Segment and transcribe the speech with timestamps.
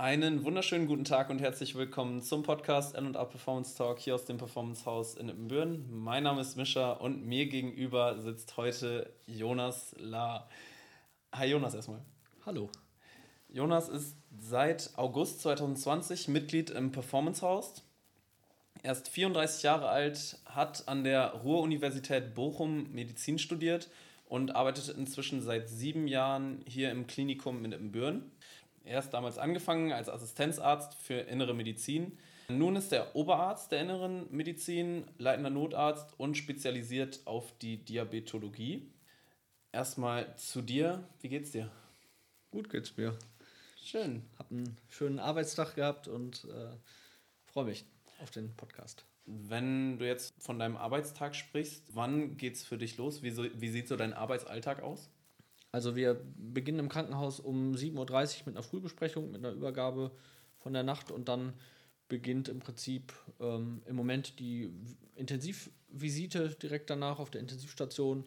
[0.00, 4.38] Einen wunderschönen guten Tag und herzlich willkommen zum Podcast N&A Performance Talk hier aus dem
[4.38, 5.84] Performance Haus in Ippenbüren.
[5.90, 10.48] Mein Name ist Mischa und mir gegenüber sitzt heute Jonas La.
[11.34, 12.00] Hi Jonas erstmal.
[12.46, 12.70] Hallo.
[13.50, 17.82] Jonas ist seit August 2020 Mitglied im Performance Haus.
[18.82, 23.90] Er ist 34 Jahre alt, hat an der Ruhr-Universität Bochum Medizin studiert
[24.24, 28.32] und arbeitet inzwischen seit sieben Jahren hier im Klinikum in Ippenbüren.
[28.84, 32.18] Er ist damals angefangen als Assistenzarzt für innere Medizin.
[32.48, 38.90] Nun ist er Oberarzt der inneren Medizin, leitender Notarzt und spezialisiert auf die Diabetologie.
[39.72, 41.70] Erstmal zu dir, wie geht's dir?
[42.50, 43.16] Gut geht's mir.
[43.80, 44.22] Schön.
[44.38, 46.76] Hab einen schönen Arbeitstag gehabt und äh,
[47.46, 47.84] freue mich
[48.20, 49.04] auf den Podcast.
[49.26, 53.22] Wenn du jetzt von deinem Arbeitstag sprichst, wann geht's für dich los?
[53.22, 55.08] Wie, so, wie sieht so dein Arbeitsalltag aus?
[55.72, 60.10] Also wir beginnen im Krankenhaus um 7.30 Uhr mit einer Frühbesprechung, mit einer Übergabe
[60.58, 61.54] von der Nacht und dann
[62.08, 64.70] beginnt im Prinzip ähm, im Moment die
[65.14, 68.24] Intensivvisite direkt danach auf der Intensivstation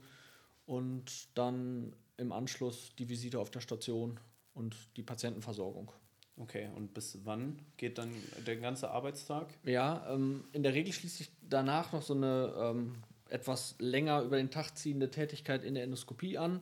[0.65, 4.19] und dann im Anschluss die Visite auf der Station
[4.53, 5.91] und die Patientenversorgung.
[6.37, 8.09] Okay, und bis wann geht dann
[8.47, 9.53] der ganze Arbeitstag?
[9.63, 12.95] Ja, ähm, in der Regel schließt sich danach noch so eine ähm,
[13.29, 16.61] etwas länger über den Tag ziehende Tätigkeit in der Endoskopie an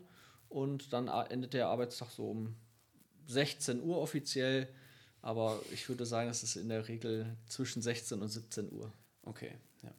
[0.52, 2.56] und dann endet der Arbeitstag so um
[3.28, 4.68] 16 Uhr offiziell.
[5.22, 8.92] Aber ich würde sagen, es ist in der Regel zwischen 16 und 17 Uhr.
[9.24, 9.52] Okay,
[9.84, 9.92] ja.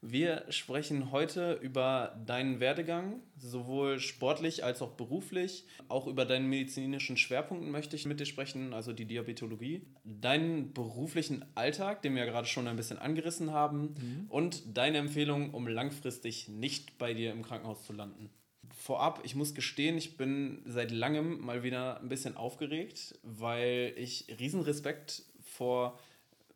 [0.00, 5.66] Wir sprechen heute über deinen Werdegang, sowohl sportlich als auch beruflich.
[5.88, 9.86] Auch über deinen medizinischen Schwerpunkt möchte ich mit dir sprechen, also die Diabetologie.
[10.04, 13.94] Deinen beruflichen Alltag, den wir ja gerade schon ein bisschen angerissen haben.
[13.98, 14.26] Mhm.
[14.28, 18.30] Und deine Empfehlung, um langfristig nicht bei dir im Krankenhaus zu landen
[18.76, 24.26] vorab, ich muss gestehen, ich bin seit langem mal wieder ein bisschen aufgeregt, weil ich
[24.38, 25.98] riesen Respekt vor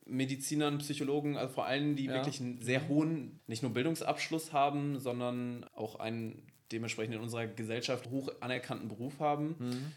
[0.05, 2.15] Medizinern, Psychologen, also vor allem, die ja.
[2.15, 6.43] wirklich einen sehr hohen, nicht nur Bildungsabschluss haben, sondern auch einen
[6.73, 9.57] dementsprechend in unserer Gesellschaft hoch anerkannten Beruf haben.
[9.59, 9.93] Mhm.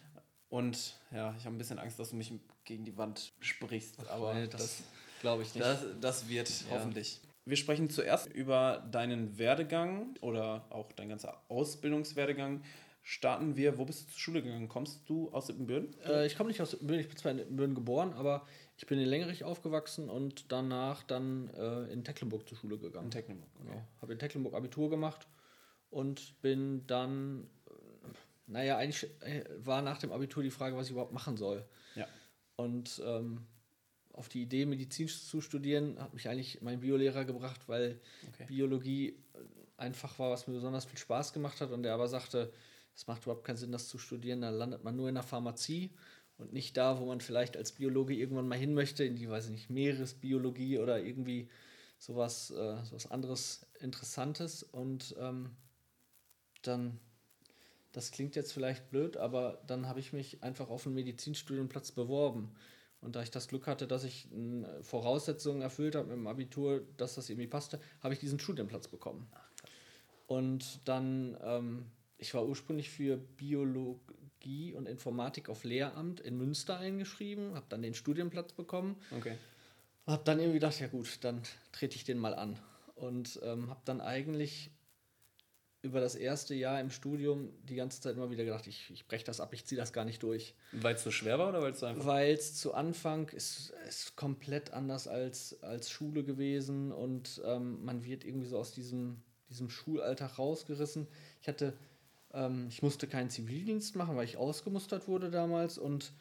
[0.49, 2.31] Und ja, ich habe ein bisschen Angst, dass du mich
[2.65, 3.97] gegen die Wand sprichst.
[4.05, 4.83] Ach, aber nee, das, das
[5.21, 5.65] glaube ich nicht.
[5.65, 6.65] Das, das wird ja.
[6.71, 7.19] hoffentlich.
[7.45, 12.63] Wir sprechen zuerst über deinen Werdegang oder auch dein ganzer Ausbildungswerdegang.
[13.03, 14.67] Starten wir, wo bist du zur Schule gegangen?
[14.67, 15.95] Kommst du aus Ippenbüren?
[16.01, 18.47] Äh, ich komme nicht aus Ippenbüren, ich bin zwar in Ippenbüren geboren, aber
[18.77, 23.05] ich bin in Längerich aufgewachsen und danach dann äh, in Tecklenburg zur Schule gegangen.
[23.05, 23.69] In Tecklenburg, okay.
[23.69, 23.83] Genau.
[24.01, 25.27] Habe in Tecklenburg Abitur gemacht
[25.91, 28.07] und bin dann, äh,
[28.47, 31.63] naja, eigentlich äh, war nach dem Abitur die Frage, was ich überhaupt machen soll.
[31.93, 32.07] Ja.
[32.55, 33.45] Und ähm,
[34.15, 37.99] auf die Idee, Medizin zu studieren, hat mich eigentlich mein Biolehrer gebracht, weil
[38.29, 38.45] okay.
[38.47, 39.17] Biologie
[39.77, 41.71] einfach war, was mir besonders viel Spaß gemacht hat.
[41.71, 42.51] Und der aber sagte,
[42.95, 44.41] es macht überhaupt keinen Sinn, das zu studieren.
[44.41, 45.91] Da landet man nur in der Pharmazie
[46.37, 49.45] und nicht da, wo man vielleicht als Biologe irgendwann mal hin möchte, in die, weiß
[49.45, 51.49] ich nicht, Meeresbiologie oder irgendwie
[51.97, 54.63] sowas, äh, sowas anderes Interessantes.
[54.63, 55.51] Und ähm,
[56.61, 56.99] dann,
[57.91, 62.55] das klingt jetzt vielleicht blöd, aber dann habe ich mich einfach auf einen Medizinstudienplatz beworben.
[63.05, 64.27] Und da ich das Glück hatte, dass ich
[64.81, 69.27] Voraussetzungen erfüllt habe mit dem Abitur, dass das irgendwie passte, habe ich diesen Studienplatz bekommen.
[70.27, 71.85] und dann, ähm,
[72.17, 77.93] ich war ursprünglich für Biologie und Informatik auf Lehramt in Münster eingeschrieben, habe dann den
[77.93, 78.95] Studienplatz bekommen.
[79.15, 79.37] Okay.
[80.07, 82.57] Habe dann irgendwie gedacht, ja gut, dann trete ich den mal an.
[82.95, 84.71] Und ähm, habe dann eigentlich
[85.85, 89.23] über das erste Jahr im Studium die ganze Zeit immer wieder gedacht, ich, ich breche
[89.23, 90.55] das ab, ich ziehe das gar nicht durch.
[90.73, 92.05] Weil es so schwer war oder weil es so einfach?
[92.05, 98.03] Weil es zu Anfang ist, ist komplett anders als, als Schule gewesen und ähm, man
[98.03, 101.07] wird irgendwie so aus diesem, diesem Schulalltag rausgerissen.
[101.41, 101.73] Ich hatte,
[102.33, 106.11] ähm, ich musste keinen Zivildienst machen, weil ich ausgemustert wurde damals und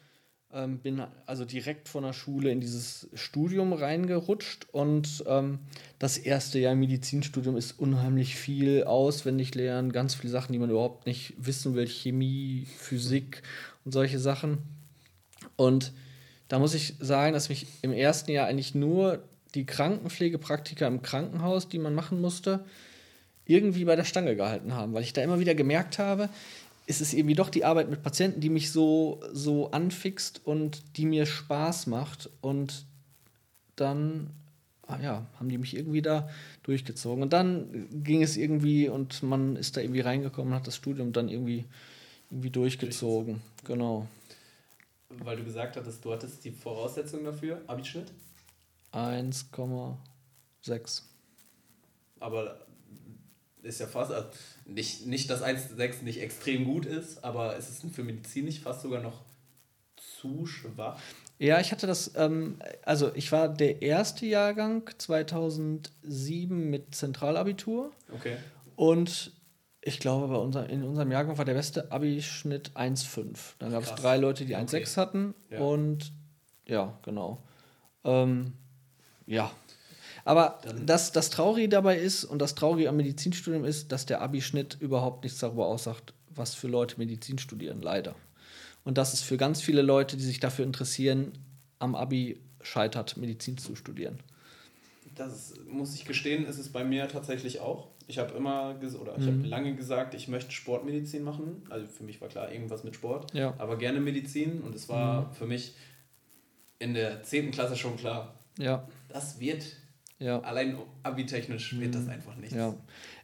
[0.55, 5.59] ähm, bin also direkt von der Schule in dieses Studium reingerutscht und ähm,
[5.99, 11.05] das erste Jahr Medizinstudium ist unheimlich viel auswendig lernen, ganz viele Sachen, die man überhaupt
[11.05, 13.43] nicht wissen will, Chemie, Physik
[13.83, 14.59] und solche Sachen.
[15.57, 15.91] Und
[16.47, 19.23] da muss ich sagen, dass mich im ersten Jahr eigentlich nur
[19.55, 22.65] die Krankenpflegepraktika im Krankenhaus, die man machen musste,
[23.45, 26.29] irgendwie bei der Stange gehalten haben, weil ich da immer wieder gemerkt habe,
[26.85, 31.05] ist es irgendwie doch die Arbeit mit Patienten, die mich so, so anfixt und die
[31.05, 32.29] mir Spaß macht.
[32.41, 32.85] Und
[33.75, 34.29] dann
[34.87, 36.29] ah ja, haben die mich irgendwie da
[36.63, 37.23] durchgezogen.
[37.23, 41.29] Und dann ging es irgendwie und man ist da irgendwie reingekommen, hat das Studium dann
[41.29, 41.65] irgendwie,
[42.29, 43.41] irgendwie durchgezogen.
[43.63, 44.07] Genau.
[45.09, 48.11] Weil du gesagt hattest, du hattest die Voraussetzung dafür, Abischnitt?
[48.91, 51.03] 1,6.
[52.19, 52.64] Aber
[53.65, 54.29] ist ja fast, also
[54.65, 58.81] nicht, nicht dass 1,6 nicht extrem gut ist, aber es ist für Medizin nicht fast
[58.81, 59.35] sogar noch zu
[60.25, 60.99] zu schwach?
[61.37, 67.91] Ja, ich hatte das, ähm, also ich war der erste Jahrgang 2007 mit Zentralabitur.
[68.13, 68.37] Okay.
[68.75, 69.33] Und
[69.81, 73.37] ich glaube, bei unser, in unserem Jahrgang war der beste Abischnitt 1,5.
[73.59, 74.85] Dann gab es drei Leute, die 1,6 okay.
[74.95, 75.35] hatten.
[75.49, 75.59] Ja.
[75.59, 76.13] Und
[76.67, 77.43] ja, genau.
[78.05, 78.53] Ähm,
[79.27, 79.51] ja.
[80.25, 84.75] Aber das, das Traurige dabei ist und das Traurige am Medizinstudium ist, dass der Abischnitt
[84.79, 88.15] überhaupt nichts darüber aussagt, was für Leute Medizin studieren, leider.
[88.83, 91.33] Und dass es für ganz viele Leute, die sich dafür interessieren,
[91.77, 94.19] am Abi scheitert, Medizin zu studieren.
[95.13, 97.87] Das muss ich gestehen, ist es bei mir tatsächlich auch.
[98.07, 99.39] Ich habe immer oder ich mhm.
[99.39, 101.63] habe lange gesagt, ich möchte Sportmedizin machen.
[101.69, 103.53] Also für mich war klar, irgendwas mit Sport, ja.
[103.59, 104.61] aber gerne Medizin.
[104.61, 105.33] Und es war mhm.
[105.33, 105.75] für mich
[106.79, 107.51] in der 10.
[107.51, 108.87] Klasse schon klar, ja.
[109.07, 109.63] das wird
[110.19, 110.39] ja.
[110.41, 112.09] Allein abitechnisch wird das mhm.
[112.09, 112.55] einfach nichts.
[112.55, 112.75] Ja.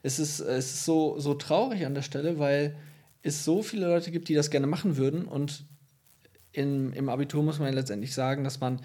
[0.02, 2.76] Es ist, es ist so, so traurig an der Stelle, weil
[3.22, 5.24] es so viele Leute gibt, die das gerne machen würden.
[5.24, 5.64] Und
[6.52, 8.80] in, im Abitur muss man ja letztendlich sagen, dass man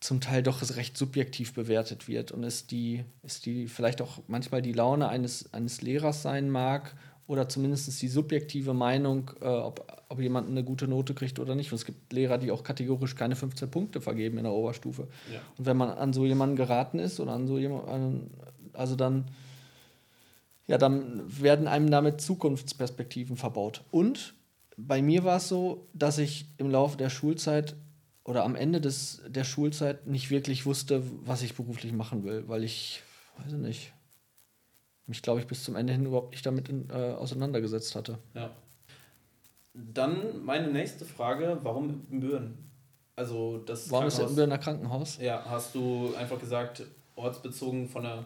[0.00, 4.62] zum Teil doch recht subjektiv bewertet wird und es die, es die vielleicht auch manchmal
[4.62, 6.94] die Laune eines, eines Lehrers sein mag
[7.28, 11.70] oder zumindest die subjektive Meinung, äh, ob, ob jemand eine gute Note kriegt oder nicht.
[11.70, 15.08] Und es gibt Lehrer, die auch kategorisch keine 15 Punkte vergeben in der Oberstufe.
[15.32, 15.40] Ja.
[15.58, 18.30] Und wenn man an so jemanden geraten ist oder an so jemanden,
[18.72, 19.26] also dann,
[20.66, 23.84] ja, dann werden einem damit Zukunftsperspektiven verbaut.
[23.90, 24.34] Und
[24.78, 27.76] bei mir war es so, dass ich im Laufe der Schulzeit
[28.24, 32.64] oder am Ende des, der Schulzeit nicht wirklich wusste, was ich beruflich machen will, weil
[32.64, 33.02] ich,
[33.36, 33.92] weiß ich nicht,
[35.08, 38.18] mich, glaube ich, bis zum Ende hin überhaupt nicht damit in, äh, auseinandergesetzt hatte.
[38.34, 38.50] Ja.
[39.74, 42.58] Dann meine nächste Frage, warum Ibbenbüren?
[43.16, 45.18] Also das Warum ist Ibbenbüren ein Krankenhaus?
[45.20, 46.82] Ja, hast du einfach gesagt,
[47.16, 48.24] ortsbezogen von der...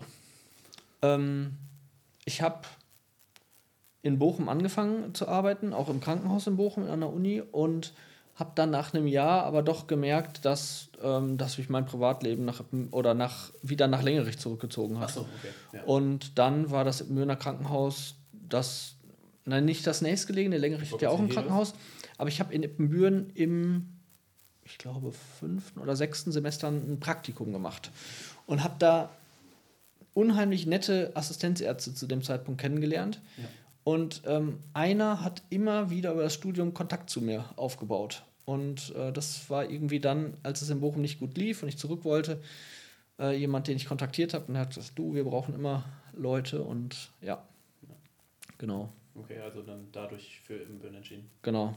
[1.03, 1.57] Ähm,
[2.25, 2.61] ich habe
[4.03, 7.93] in Bochum angefangen zu arbeiten, auch im Krankenhaus in Bochum an der Uni und
[8.35, 12.63] habe dann nach einem Jahr aber doch gemerkt, dass, ähm, dass mich mein Privatleben nach,
[12.91, 15.11] oder nach, wieder nach Längerich zurückgezogen hat.
[15.11, 15.53] So, okay.
[15.73, 15.83] Ja.
[15.85, 18.97] Und dann war das Möhner Krankenhaus das,
[19.45, 21.75] nein, nicht das nächstgelegene, Längerich hat ja auch ein Krankenhaus,
[22.19, 23.89] aber ich habe in Ippenbüren im,
[24.65, 27.91] ich glaube, fünften oder sechsten Semester ein Praktikum gemacht
[28.47, 29.11] und habe da
[30.15, 33.21] unheimlich nette Assistenzärzte zu dem Zeitpunkt kennengelernt.
[33.39, 33.45] Ja
[33.85, 38.23] und ähm, einer hat immer wieder über das Studium Kontakt zu mir aufgebaut.
[38.45, 41.79] Und äh, das war irgendwie dann, als es in Bochum nicht gut lief und ich
[41.79, 42.41] zurück wollte,
[43.19, 46.63] äh, jemand, den ich kontaktiert habe und er hat gesagt, du, wir brauchen immer Leute
[46.63, 47.43] und ja,
[48.59, 48.93] genau.
[49.15, 51.31] Okay, also dann dadurch für Imbön entschieden.
[51.43, 51.77] Genau.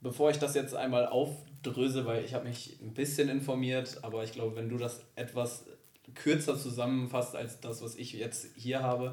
[0.00, 4.32] Bevor ich das jetzt einmal aufdröse, weil ich habe mich ein bisschen informiert, aber ich
[4.32, 5.64] glaube, wenn du das etwas
[6.14, 9.12] kürzer zusammenfasst als das, was ich jetzt hier habe,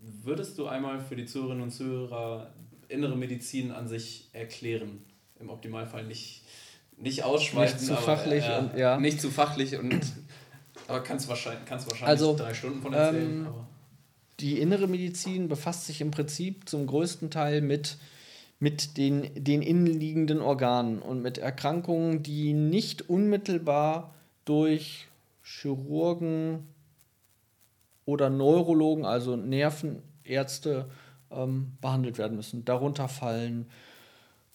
[0.00, 2.52] Würdest du einmal für die Zuhörerinnen und Zuhörer
[2.88, 5.02] innere Medizin an sich erklären?
[5.40, 6.42] Im Optimalfall nicht,
[6.96, 7.76] nicht ausschweifen.
[7.76, 8.98] Nicht zu aber, fachlich äh, und ja.
[8.98, 10.00] Nicht zu fachlich und
[10.88, 13.46] aber kannst wahrscheinlich, kannst wahrscheinlich also, drei Stunden von erzählen.
[13.46, 13.54] Ähm,
[14.40, 17.98] die innere Medizin befasst sich im Prinzip zum größten Teil mit,
[18.58, 24.14] mit den, den innenliegenden Organen und mit Erkrankungen, die nicht unmittelbar
[24.44, 25.08] durch
[25.42, 26.68] Chirurgen
[28.08, 30.86] oder Neurologen, also Nervenärzte,
[31.30, 32.64] ähm, behandelt werden müssen.
[32.64, 33.66] Darunter fallen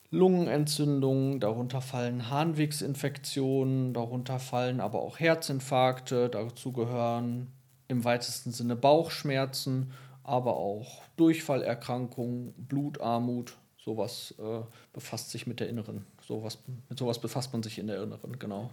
[0.09, 7.51] Lungenentzündungen, darunter fallen Harnwegsinfektionen, darunter fallen aber auch Herzinfarkte, dazu gehören
[7.89, 9.91] im weitesten Sinne Bauchschmerzen,
[10.23, 14.61] aber auch Durchfallerkrankungen, Blutarmut, sowas äh,
[14.93, 16.57] befasst sich mit der inneren, sowas,
[16.89, 18.71] mit sowas befasst man sich in der inneren, genau.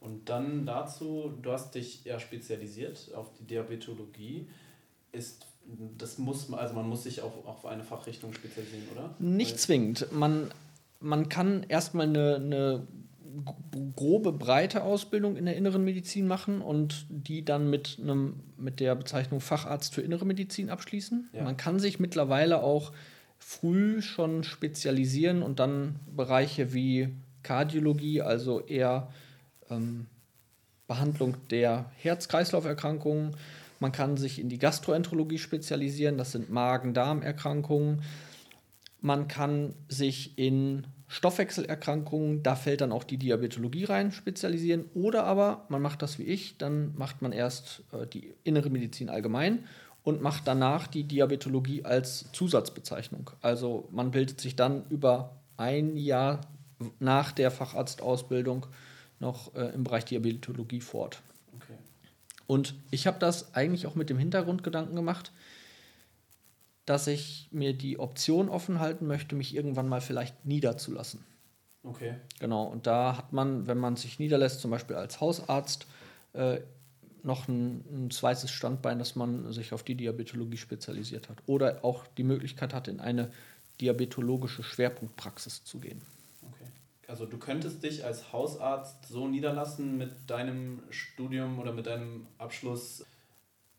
[0.00, 4.48] Und dann dazu, du hast dich ja spezialisiert auf die Diabetologie.
[5.12, 5.46] Ist
[5.98, 9.14] das muss also man muss sich auf, auf eine Fachrichtung spezialisieren, oder?
[9.18, 10.12] Nicht Weil zwingend.
[10.12, 10.50] Man,
[11.00, 12.86] man kann erstmal eine, eine
[13.94, 18.94] grobe, breite Ausbildung in der inneren Medizin machen und die dann mit, einem, mit der
[18.94, 21.28] Bezeichnung Facharzt für innere Medizin abschließen.
[21.32, 21.42] Ja.
[21.42, 22.92] Man kann sich mittlerweile auch
[23.38, 27.10] früh schon spezialisieren und dann Bereiche wie
[27.42, 29.08] Kardiologie, also eher
[29.70, 30.06] ähm,
[30.86, 33.36] Behandlung der Herz-Kreislauf-Erkrankungen.
[33.80, 38.02] Man kann sich in die Gastroenterologie spezialisieren, das sind Magen-Darm-Erkrankungen.
[39.00, 44.86] Man kann sich in Stoffwechselerkrankungen, da fällt dann auch die Diabetologie rein, spezialisieren.
[44.94, 49.08] Oder aber man macht das wie ich, dann macht man erst äh, die innere Medizin
[49.08, 49.64] allgemein
[50.02, 53.30] und macht danach die Diabetologie als Zusatzbezeichnung.
[53.40, 56.40] Also man bildet sich dann über ein Jahr
[56.98, 58.66] nach der Facharztausbildung
[59.20, 61.20] noch äh, im Bereich Diabetologie fort.
[61.56, 61.74] Okay.
[62.46, 65.32] Und ich habe das eigentlich auch mit dem Hintergrundgedanken gemacht,
[66.86, 71.24] dass ich mir die Option offen halten möchte, mich irgendwann mal vielleicht niederzulassen.
[71.82, 72.14] Okay.
[72.40, 75.86] Genau, und da hat man, wenn man sich niederlässt, zum Beispiel als Hausarzt,
[76.32, 76.60] äh,
[77.22, 81.38] noch ein, ein, zweites Standbein, dass man sich auf die Diabetologie spezialisiert hat.
[81.46, 83.30] Oder auch die Möglichkeit hat, in eine
[83.80, 86.00] diabetologische Schwerpunktpraxis zu gehen.
[87.08, 93.02] Also du könntest dich als Hausarzt so niederlassen mit deinem Studium oder mit deinem Abschluss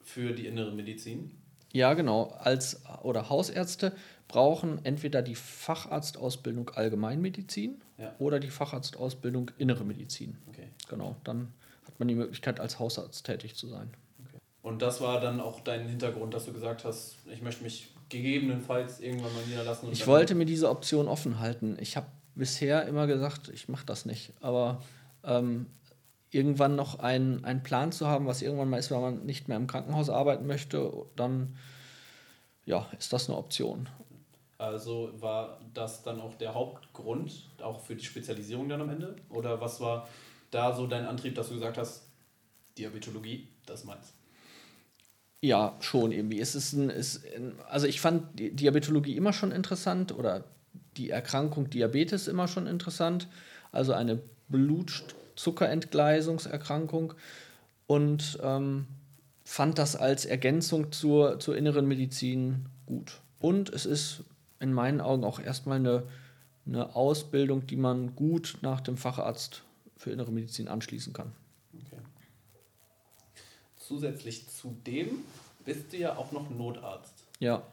[0.01, 1.38] für die innere Medizin?
[1.71, 2.36] Ja, genau.
[2.39, 3.93] Als oder Hausärzte
[4.27, 8.15] brauchen entweder die Facharztausbildung Allgemeinmedizin ja.
[8.17, 10.36] oder die Facharztausbildung Innere Medizin.
[10.50, 10.69] Okay.
[10.89, 11.53] Genau, dann
[11.86, 13.91] hat man die Möglichkeit, als Hausarzt tätig zu sein.
[14.25, 14.39] Okay.
[14.63, 19.00] Und das war dann auch dein Hintergrund, dass du gesagt hast, ich möchte mich gegebenenfalls
[19.00, 19.91] irgendwann mal niederlassen.
[19.91, 21.77] ich wollte mir diese Option offen halten.
[21.79, 22.07] Ich habe
[22.39, 24.34] bisher immer gesagt, ich mache das nicht.
[24.41, 24.81] Aber
[25.24, 25.67] ähm,
[26.31, 29.58] irgendwann noch einen, einen Plan zu haben, was irgendwann mal ist, wenn man nicht mehr
[29.58, 31.55] im Krankenhaus arbeiten möchte, dann
[32.65, 33.89] ja, ist das eine Option.
[34.58, 39.15] Also war das dann auch der Hauptgrund, auch für die Spezialisierung dann am Ende?
[39.29, 40.08] Oder was war
[40.51, 42.03] da so dein Antrieb, dass du gesagt hast,
[42.77, 44.13] Diabetologie, das meins?
[45.41, 46.41] Ja, schon irgendwie.
[46.41, 50.43] Es ist ein, ein, also ich fand Diabetologie immer schon interessant oder
[51.00, 53.27] die Erkrankung Diabetes immer schon interessant.
[53.72, 57.13] Also eine Blutzuckerentgleisungserkrankung
[57.88, 58.86] und ähm,
[59.44, 63.22] fand das als Ergänzung zur, zur inneren Medizin gut.
[63.39, 64.24] Und es ist
[64.60, 66.03] in meinen Augen auch erstmal eine,
[66.68, 69.63] eine Ausbildung, die man gut nach dem Facharzt
[69.96, 71.32] für innere Medizin anschließen kann.
[71.74, 72.01] Okay.
[73.77, 75.24] Zusätzlich zu dem
[75.65, 77.13] bist du ja auch noch Notarzt.
[77.39, 77.63] Ja.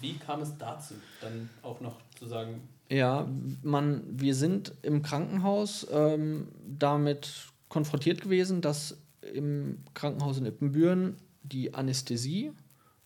[0.00, 2.68] Wie kam es dazu, dann auch noch zu sagen?
[2.90, 3.28] Ja,
[3.62, 11.74] man, wir sind im Krankenhaus ähm, damit konfrontiert gewesen, dass im Krankenhaus in Ippenbüren die
[11.74, 12.52] Anästhesie,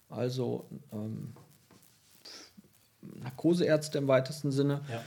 [0.09, 1.35] also ähm,
[3.01, 5.03] Narkoseärzte im weitesten Sinne, ja.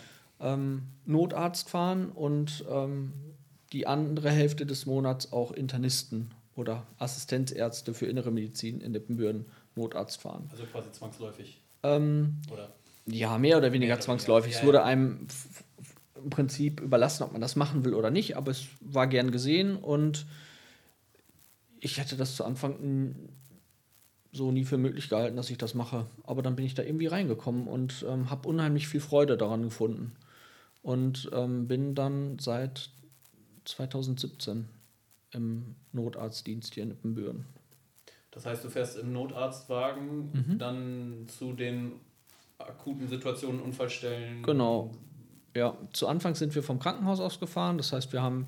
[0.53, 3.13] ähm, Notarzt fahren und ähm,
[3.71, 10.21] die andere Hälfte des Monats auch Internisten oder Assistenzärzte für innere Medizin in Lippenbüren Notarzt
[10.21, 10.47] fahren.
[10.51, 11.61] Also quasi zwangsläufig.
[11.85, 12.73] Ähm, oder?
[13.05, 14.53] Ja, mehr oder weniger mehr zwangsläufig.
[14.53, 15.27] Oder es wurde einem
[16.23, 19.75] im Prinzip überlassen, ob man das machen will oder nicht, aber es war gern gesehen
[19.75, 20.25] und
[21.79, 23.15] ich hätte das zu Anfang
[24.31, 26.07] so nie für möglich gehalten, dass ich das mache.
[26.23, 30.13] Aber dann bin ich da irgendwie reingekommen und ähm, habe unheimlich viel Freude daran gefunden.
[30.81, 32.89] Und ähm, bin dann seit
[33.65, 34.67] 2017
[35.31, 37.45] im Notarztdienst hier in Ippenbüren.
[38.35, 40.57] Das heißt, du fährst im Notarztwagen mhm.
[40.59, 41.93] dann zu den
[42.59, 44.43] akuten Situationen, Unfallstellen?
[44.43, 44.91] Genau.
[45.55, 47.77] Ja, zu Anfang sind wir vom Krankenhaus aus gefahren.
[47.77, 48.47] Das heißt, wir haben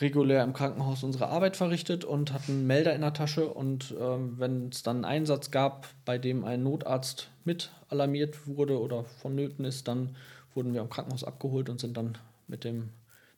[0.00, 3.46] regulär im Krankenhaus unsere Arbeit verrichtet und hatten einen Melder in der Tasche.
[3.46, 8.80] Und ähm, wenn es dann einen Einsatz gab, bei dem ein Notarzt mit alarmiert wurde
[8.80, 10.16] oder vonnöten ist, dann
[10.54, 12.16] wurden wir am Krankenhaus abgeholt und sind dann
[12.48, 12.88] mit dem,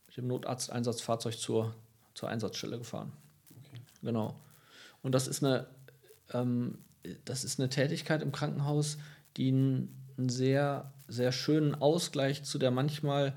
[0.07, 1.75] mit dem Notarzteinsatzfahrzeug zur,
[2.15, 3.11] zur Einsatzstelle gefahren.
[3.51, 3.81] Okay.
[4.03, 4.37] Genau.
[5.03, 5.67] Und das ist eine,
[6.33, 6.79] ähm,
[7.25, 8.99] das ist eine Tätigkeit im Krankenhaus,
[9.37, 13.35] die einen, einen sehr, sehr schönen Ausgleich zu der manchmal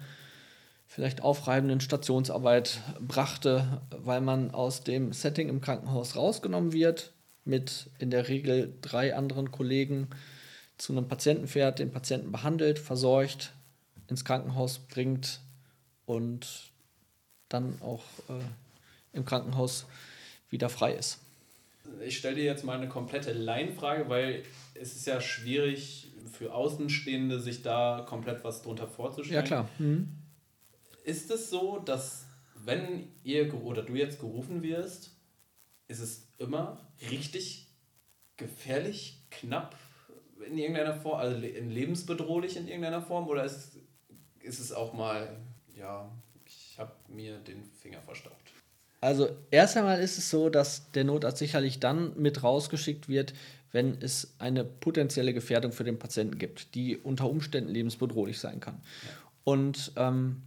[0.88, 7.14] vielleicht aufreibenden Stationsarbeit brachte, weil man aus dem Setting im Krankenhaus rausgenommen wird,
[7.46, 10.08] mit in der Regel drei anderen Kollegen
[10.78, 13.52] zu einem Patienten fährt, den Patienten behandelt, versorgt,
[14.08, 15.42] ins Krankenhaus bringt
[16.06, 16.72] und
[17.50, 18.42] dann auch äh,
[19.14, 19.86] im Krankenhaus
[20.50, 21.20] wieder frei ist.
[22.06, 24.44] Ich stelle dir jetzt mal eine komplette Laienfrage, weil
[24.76, 29.36] es ist ja schwierig für Außenstehende, sich da komplett was drunter vorzustellen.
[29.36, 29.70] Ja, klar.
[29.78, 30.20] Mhm
[31.10, 35.18] ist es so, dass wenn ihr oder du jetzt gerufen wirst,
[35.88, 37.68] ist es immer richtig
[38.38, 39.76] gefährlich, knapp
[40.46, 43.78] in irgendeiner Form, also lebensbedrohlich in irgendeiner Form oder ist,
[44.40, 45.40] ist es auch mal,
[45.76, 46.10] ja,
[46.46, 48.49] ich habe mir den Finger verstaucht?
[49.02, 53.34] Also erst einmal ist es so, dass der Notarzt sicherlich dann mit rausgeschickt wird,
[53.72, 58.82] wenn es eine potenzielle Gefährdung für den Patienten gibt, die unter Umständen lebensbedrohlich sein kann.
[59.04, 59.10] Ja.
[59.44, 60.42] Und ähm,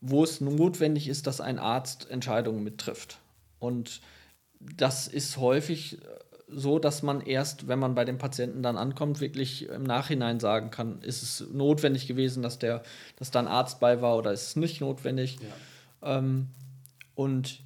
[0.00, 3.18] wo es notwendig ist, dass ein Arzt Entscheidungen mittrifft.
[3.58, 4.02] Und
[4.60, 6.06] das ist häufig äh,
[6.46, 10.70] so, dass man erst, wenn man bei dem Patienten dann ankommt, wirklich im Nachhinein sagen
[10.70, 12.82] kann, ist es notwendig gewesen, dass, der,
[13.16, 15.38] dass da ein Arzt bei war oder ist es nicht notwendig.
[16.02, 16.18] Ja.
[16.18, 16.48] Ähm,
[17.14, 17.60] und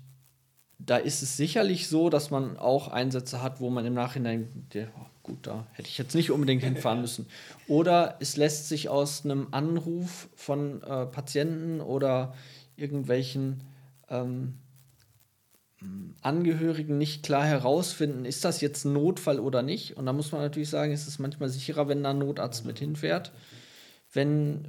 [0.79, 4.89] da ist es sicherlich so, dass man auch Einsätze hat, wo man im Nachhinein, der,
[4.97, 7.27] oh, gut, da hätte ich jetzt nicht unbedingt hinfahren müssen.
[7.67, 12.35] Oder es lässt sich aus einem Anruf von äh, Patienten oder
[12.77, 13.65] irgendwelchen
[14.09, 14.55] ähm,
[16.23, 19.97] Angehörigen nicht klar herausfinden, ist das jetzt ein Notfall oder nicht.
[19.97, 22.79] Und da muss man natürlich sagen, es ist manchmal sicherer, wenn da ein Notarzt mit
[22.79, 23.33] hinfährt.
[24.13, 24.67] Wenn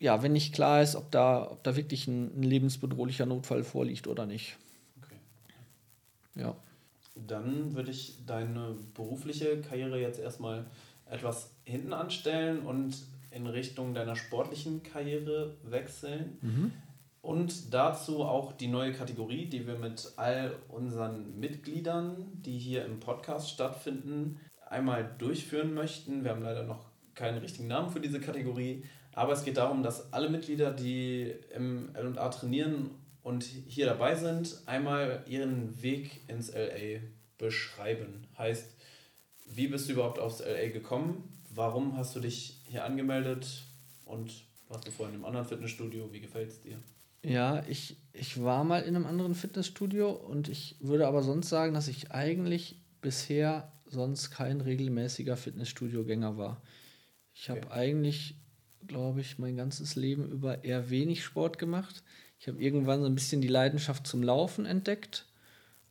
[0.00, 4.06] ja, wenn nicht klar ist, ob da, ob da wirklich ein, ein lebensbedrohlicher Notfall vorliegt
[4.06, 4.58] oder nicht.
[6.34, 6.56] Ja.
[7.14, 10.66] Dann würde ich deine berufliche Karriere jetzt erstmal
[11.08, 12.96] etwas hinten anstellen und
[13.30, 16.38] in Richtung deiner sportlichen Karriere wechseln.
[16.40, 16.72] Mhm.
[17.20, 23.00] Und dazu auch die neue Kategorie, die wir mit all unseren Mitgliedern, die hier im
[23.00, 24.38] Podcast stattfinden,
[24.68, 26.22] einmal durchführen möchten.
[26.22, 30.12] Wir haben leider noch keinen richtigen Namen für diese Kategorie, aber es geht darum, dass
[30.12, 32.90] alle Mitglieder, die im LA trainieren
[33.24, 37.00] und hier dabei sind, einmal ihren Weg ins LA
[37.38, 38.26] beschreiben.
[38.38, 38.68] Heißt,
[39.46, 41.24] wie bist du überhaupt aufs LA gekommen?
[41.52, 43.62] Warum hast du dich hier angemeldet?
[44.04, 46.12] Und warst du vorhin in einem anderen Fitnessstudio?
[46.12, 46.78] Wie gefällt es dir?
[47.22, 51.72] Ja, ich, ich war mal in einem anderen Fitnessstudio und ich würde aber sonst sagen,
[51.72, 56.60] dass ich eigentlich bisher sonst kein regelmäßiger Fitnessstudio-Gänger war.
[57.32, 57.72] Ich habe okay.
[57.72, 58.36] eigentlich
[58.86, 62.02] glaube ich, mein ganzes Leben über eher wenig Sport gemacht.
[62.44, 65.24] Ich habe irgendwann so ein bisschen die Leidenschaft zum Laufen entdeckt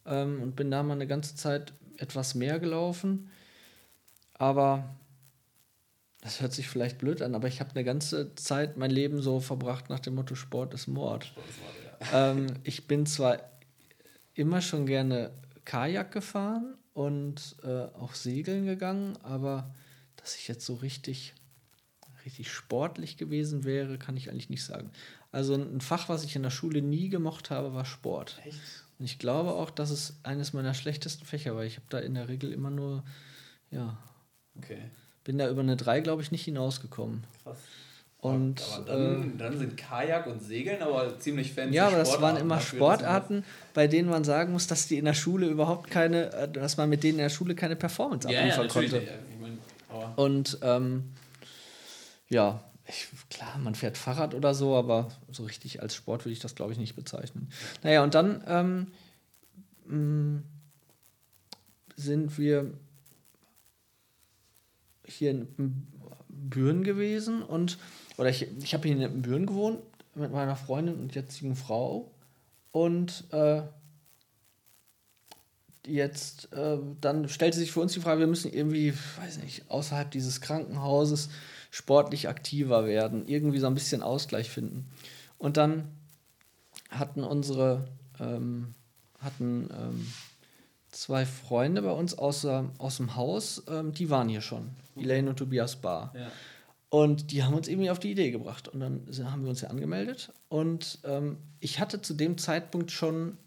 [0.06, 3.32] ähm, und bin da mal eine ganze Zeit etwas mehr gelaufen.
[4.36, 4.96] Aber
[6.22, 9.40] das hört sich vielleicht blöd an, aber ich habe eine ganze Zeit mein Leben so
[9.40, 11.26] verbracht nach dem Motto Sport ist Mord.
[11.26, 12.32] Sport ist Mord ja.
[12.32, 13.40] ähm, ich bin zwar
[14.36, 15.32] immer schon gerne
[15.66, 19.74] Kajak gefahren und äh, auch segeln gegangen, aber
[20.18, 21.34] dass ich jetzt so richtig
[22.26, 24.92] richtig sportlich gewesen wäre, kann ich eigentlich nicht sagen.
[25.34, 28.40] Also ein Fach, was ich in der Schule nie gemocht habe, war Sport.
[28.46, 28.60] Echt?
[29.00, 31.63] Und ich glaube auch, dass es eines meiner schlechtesten Fächer war.
[31.63, 33.04] Ich habe da in der Regel immer nur,
[33.72, 33.98] ja.
[34.56, 34.78] Okay.
[35.24, 37.24] Bin da über eine 3, glaube ich, nicht hinausgekommen.
[37.44, 37.58] Krass.
[38.20, 42.22] Und, aber dann, äh, dann, sind Kajak und Segeln aber ziemlich fancy Ja, aber das
[42.22, 46.32] waren immer Sportarten, bei denen man sagen muss, dass die in der Schule überhaupt keine,
[46.32, 48.98] äh, dass man mit denen in der Schule keine Performance ja, abliefern ja, konnte.
[48.98, 49.58] Ja, ich mein,
[50.16, 51.12] und ähm,
[52.30, 56.40] ja, ich, klar, man fährt Fahrrad oder so, aber so richtig als Sport würde ich
[56.40, 57.50] das, glaube ich, nicht bezeichnen.
[57.82, 58.88] Naja, und dann ähm,
[59.86, 60.43] mm,
[61.96, 62.74] sind wir
[65.06, 65.88] hier in
[66.28, 67.78] Büren gewesen und,
[68.17, 69.80] oder ich, ich habe hier in Büren gewohnt
[70.15, 72.12] mit meiner Freundin und jetzigen Frau
[72.72, 73.62] und äh,
[75.86, 80.12] jetzt, äh, dann stellte sich für uns die Frage, wir müssen irgendwie, weiß nicht, außerhalb
[80.12, 81.30] dieses Krankenhauses
[81.74, 84.86] sportlich aktiver werden, irgendwie so ein bisschen Ausgleich finden.
[85.40, 85.86] Und dann
[86.92, 87.88] hatten unsere,
[88.20, 88.76] ähm,
[89.18, 90.08] hatten ähm,
[90.92, 95.38] zwei Freunde bei uns aus, aus dem Haus, ähm, die waren hier schon, Elaine und
[95.38, 96.14] Tobias Bar.
[96.16, 96.32] Ja.
[96.90, 98.68] Und die haben uns irgendwie auf die Idee gebracht.
[98.68, 100.32] Und dann haben wir uns ja angemeldet.
[100.50, 103.40] Und ähm, ich hatte zu dem Zeitpunkt schon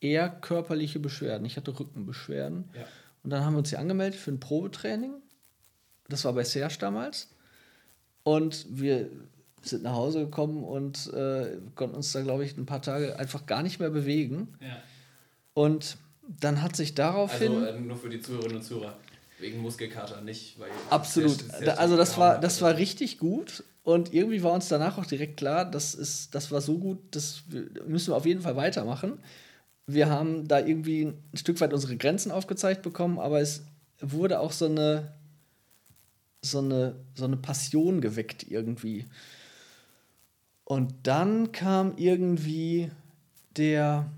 [0.00, 1.44] eher körperliche Beschwerden.
[1.44, 2.70] Ich hatte Rückenbeschwerden.
[2.74, 2.86] Ja.
[3.22, 5.12] Und dann haben wir uns hier angemeldet für ein Probetraining.
[6.08, 7.28] Das war bei Serge damals.
[8.28, 9.08] Und wir
[9.62, 13.46] sind nach Hause gekommen und äh, konnten uns da, glaube ich, ein paar Tage einfach
[13.46, 14.48] gar nicht mehr bewegen.
[14.60, 14.76] Ja.
[15.54, 17.52] Und dann hat sich daraufhin.
[17.52, 18.98] Also äh, nur für die Zuhörerinnen und Zuhörer,
[19.40, 20.58] wegen Muskelkater nicht.
[20.58, 21.40] Weil absolut.
[21.40, 23.64] Sehr, sehr also das war, das war richtig gut.
[23.82, 27.44] Und irgendwie war uns danach auch direkt klar, das, ist, das war so gut, das
[27.86, 29.20] müssen wir auf jeden Fall weitermachen.
[29.86, 33.62] Wir haben da irgendwie ein Stück weit unsere Grenzen aufgezeigt bekommen, aber es
[34.02, 35.14] wurde auch so eine
[36.50, 39.06] so eine, so eine Passion geweckt irgendwie.
[40.64, 42.90] Und dann kam irgendwie
[43.56, 44.10] der,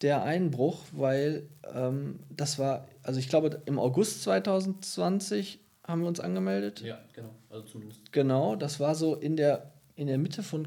[0.00, 6.20] der Einbruch, weil ähm, das war, also ich glaube, im August 2020 haben wir uns
[6.20, 6.80] angemeldet.
[6.80, 8.10] Ja, genau, also zumindest.
[8.12, 10.66] Genau, das war so in der, in der Mitte von,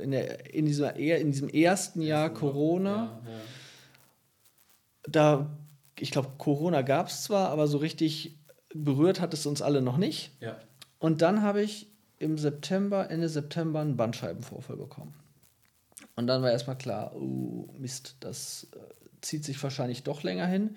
[0.00, 3.20] in, der, in, dieser, in diesem ersten Jahr Corona.
[3.24, 3.38] Ja, ja.
[5.04, 5.50] Da,
[5.98, 8.38] ich glaube, Corona gab es zwar, aber so richtig
[8.74, 10.32] berührt hat es uns alle noch nicht.
[10.40, 10.56] Ja.
[10.98, 15.14] Und dann habe ich im September, Ende September, einen Bandscheibenvorfall bekommen.
[16.14, 18.78] Und dann war erstmal klar, oh Mist, das äh,
[19.20, 20.76] zieht sich wahrscheinlich doch länger hin.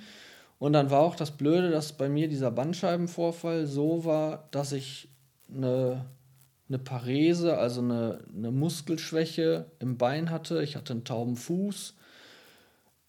[0.57, 5.09] Und dann war auch das Blöde, dass bei mir dieser Bandscheibenvorfall so war, dass ich
[5.53, 6.05] eine,
[6.69, 10.63] eine Parese, also eine, eine Muskelschwäche im Bein hatte.
[10.63, 11.95] Ich hatte einen tauben Fuß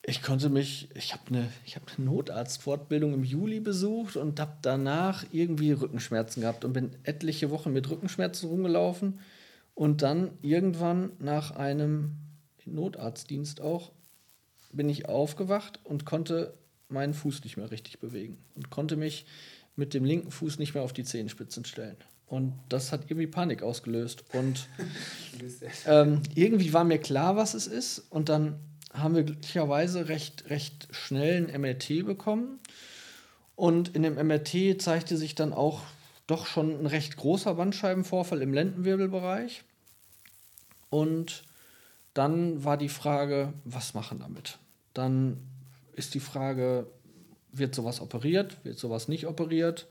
[0.09, 5.25] ich konnte mich, ich habe eine, hab eine Notarztfortbildung im Juli besucht und habe danach
[5.33, 9.19] irgendwie Rückenschmerzen gehabt und bin etliche Wochen mit Rückenschmerzen rumgelaufen.
[9.75, 12.13] Und dann irgendwann nach einem
[12.65, 13.91] Notarztdienst auch
[14.73, 16.55] bin ich aufgewacht und konnte
[16.89, 19.27] meinen Fuß nicht mehr richtig bewegen und konnte mich
[19.75, 21.97] mit dem linken Fuß nicht mehr auf die Zehenspitzen stellen.
[22.27, 24.25] Und das hat irgendwie Panik ausgelöst.
[24.33, 24.69] Und
[25.87, 28.05] ähm, irgendwie war mir klar, was es ist.
[28.11, 28.61] Und dann
[28.97, 32.59] haben wir glücklicherweise recht, recht schnell ein MRT bekommen.
[33.55, 35.83] Und in dem MRT zeigte sich dann auch
[36.27, 39.65] doch schon ein recht großer Bandscheibenvorfall im Lendenwirbelbereich.
[40.91, 41.45] Und
[42.15, 44.59] dann war die Frage, was machen damit?
[44.95, 45.39] Dann
[45.93, 46.87] ist die Frage,
[47.53, 49.87] wird sowas operiert, wird sowas nicht operiert?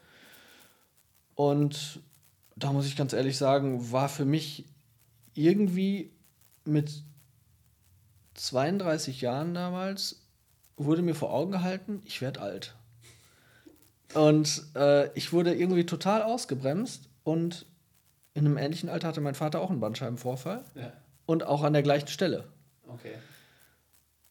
[1.35, 2.01] Und
[2.55, 4.65] da muss ich ganz ehrlich sagen, war für mich
[5.33, 6.11] irgendwie
[6.63, 7.03] mit
[8.35, 10.21] 32 Jahren damals,
[10.77, 12.75] wurde mir vor Augen gehalten, ich werde alt.
[14.13, 17.65] Und äh, ich wurde irgendwie total ausgebremst und
[18.33, 20.63] in einem ähnlichen Alter hatte mein Vater auch einen Bandscheibenvorfall.
[20.75, 20.93] Ja.
[21.25, 22.45] Und auch an der gleichen Stelle.
[22.87, 23.15] Okay.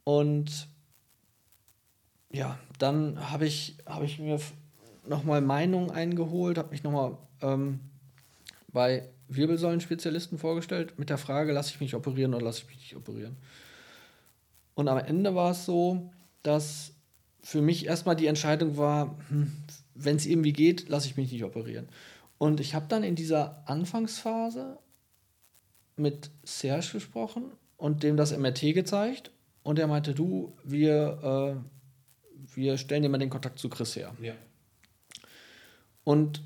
[0.04, 0.68] Und
[2.30, 4.38] ja, dann habe ich, hab ich mir
[5.06, 7.80] nochmal Meinungen eingeholt, habe mich nochmal ähm,
[8.68, 12.96] bei Wirbelsäulenspezialisten vorgestellt mit der Frage, lasse ich mich operieren oder lasse ich mich nicht
[12.96, 13.36] operieren.
[14.74, 16.10] Und am Ende war es so,
[16.42, 16.92] dass
[17.42, 19.52] für mich erstmal die Entscheidung war, hm,
[19.94, 21.88] wenn es irgendwie geht, lasse ich mich nicht operieren.
[22.38, 24.78] Und ich habe dann in dieser Anfangsphase
[25.96, 27.44] mit Serge gesprochen
[27.76, 29.30] und dem das MRT gezeigt.
[29.62, 34.14] Und er meinte, du, wir, äh, wir stellen dir mal den Kontakt zu Chris her.
[34.20, 34.34] Ja.
[36.02, 36.42] Und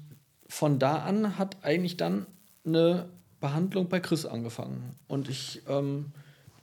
[0.49, 2.27] von da an hat eigentlich dann
[2.65, 3.09] eine
[3.41, 4.95] Behandlung bei Chris angefangen.
[5.09, 6.13] Und ich ähm,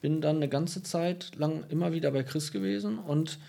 [0.05, 3.39] bin dann eine ganze Zeit lang immer wieder bei Chris gewesen und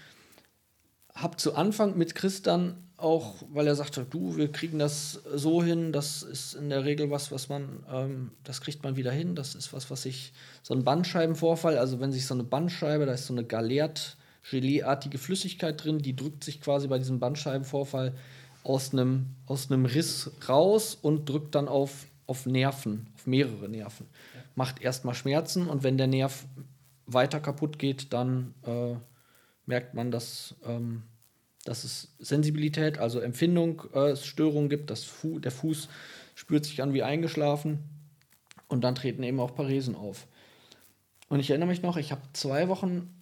[1.12, 5.62] habe zu Anfang mit Chris dann auch, weil er sagte, du, wir kriegen das so
[5.62, 9.34] hin, das ist in der Regel was, was man, ähm, das kriegt man wieder hin,
[9.34, 13.12] das ist was, was sich, so ein Bandscheibenvorfall, also wenn sich so eine Bandscheibe, da
[13.12, 14.16] ist so eine galert,
[14.50, 18.14] geleeartige Flüssigkeit drin, die drückt sich quasi bei diesem Bandscheibenvorfall
[18.62, 24.06] aus einem, aus einem Riss raus und drückt dann auf, auf Nerven, auf mehrere Nerven.
[24.34, 24.40] Ja.
[24.54, 26.46] Macht erstmal Schmerzen und wenn der Nerv
[27.06, 28.94] weiter kaputt geht, dann äh,
[29.66, 31.02] merkt man, dass, ähm,
[31.64, 34.90] dass es Sensibilität, also Empfindung, äh, Störungen gibt.
[34.90, 35.88] Das Fu der Fuß
[36.34, 37.78] spürt sich an wie eingeschlafen
[38.68, 40.26] und dann treten eben auch Paresen auf.
[41.28, 43.12] Und ich erinnere mich noch, ich habe zwei Wochen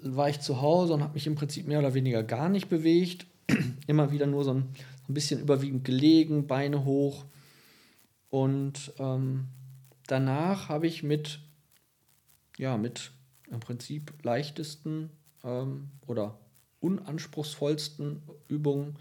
[0.00, 3.26] war ich zu Hause und habe mich im Prinzip mehr oder weniger gar nicht bewegt.
[3.86, 4.68] Immer wieder nur so ein,
[5.06, 7.24] so ein bisschen überwiegend gelegen, Beine hoch.
[8.34, 9.46] Und ähm,
[10.08, 11.38] danach habe ich mit,
[12.58, 13.12] ja, mit
[13.48, 15.10] im Prinzip leichtesten
[15.44, 16.36] ähm, oder
[16.80, 18.98] unanspruchsvollsten Übungen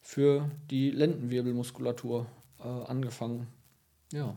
[0.00, 2.26] für die Lendenwirbelmuskulatur
[2.58, 3.46] äh, angefangen.
[4.12, 4.34] Ja.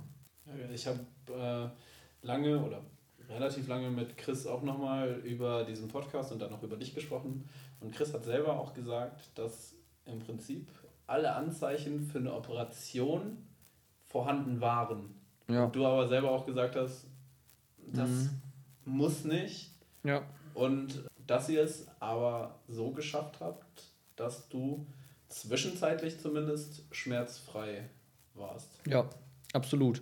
[0.72, 1.00] Ich habe
[1.34, 2.84] äh, lange oder
[3.28, 7.50] relativ lange mit Chris auch nochmal über diesen Podcast und dann auch über dich gesprochen.
[7.80, 9.74] Und Chris hat selber auch gesagt, dass
[10.06, 10.70] im Prinzip
[11.08, 13.38] alle Anzeichen für eine Operation
[14.16, 15.14] vorhanden waren.
[15.50, 15.68] Ja.
[15.68, 17.06] du aber selber auch gesagt hast,
[17.78, 18.30] das mhm.
[18.86, 19.72] muss nicht.
[20.06, 20.24] Ja.
[20.54, 23.84] Und dass ihr es aber so geschafft habt,
[24.16, 24.88] dass du
[25.28, 27.90] zwischenzeitlich zumindest schmerzfrei
[28.36, 28.70] warst.
[28.88, 29.10] Ja,
[29.52, 30.02] absolut.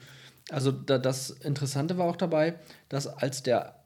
[0.52, 3.80] Also da, das Interessante war auch dabei, dass als der,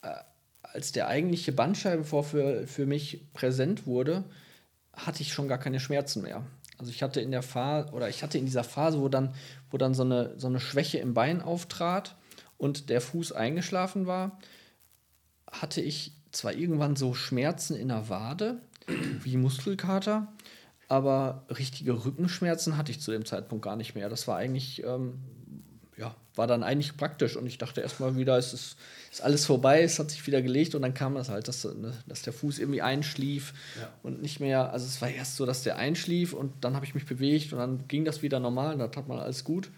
[0.00, 0.14] äh,
[0.62, 4.24] als der eigentliche Bandscheibenvorfall für, für mich präsent wurde,
[4.94, 6.42] hatte ich schon gar keine Schmerzen mehr.
[6.78, 9.34] Also ich hatte in der Phase oder ich hatte in dieser Phase, wo dann,
[9.70, 12.16] wo dann so, eine, so eine Schwäche im Bein auftrat
[12.58, 14.38] und der Fuß eingeschlafen war,
[15.50, 18.60] hatte ich zwar irgendwann so Schmerzen in der Wade,
[19.22, 20.32] wie Muskelkater,
[20.88, 24.08] aber richtige Rückenschmerzen hatte ich zu dem Zeitpunkt gar nicht mehr.
[24.08, 25.18] Das war eigentlich, ähm,
[25.96, 28.76] ja, war dann eigentlich praktisch und ich dachte erstmal wieder, es ist,
[29.12, 31.92] ist, alles vorbei, es hat sich wieder gelegt und dann kam das halt, dass, ne,
[32.06, 33.88] dass der Fuß irgendwie einschlief ja.
[34.02, 36.94] und nicht mehr, also es war erst so, dass der einschlief und dann habe ich
[36.94, 39.70] mich bewegt und dann ging das wieder normal und dann hat man alles gut.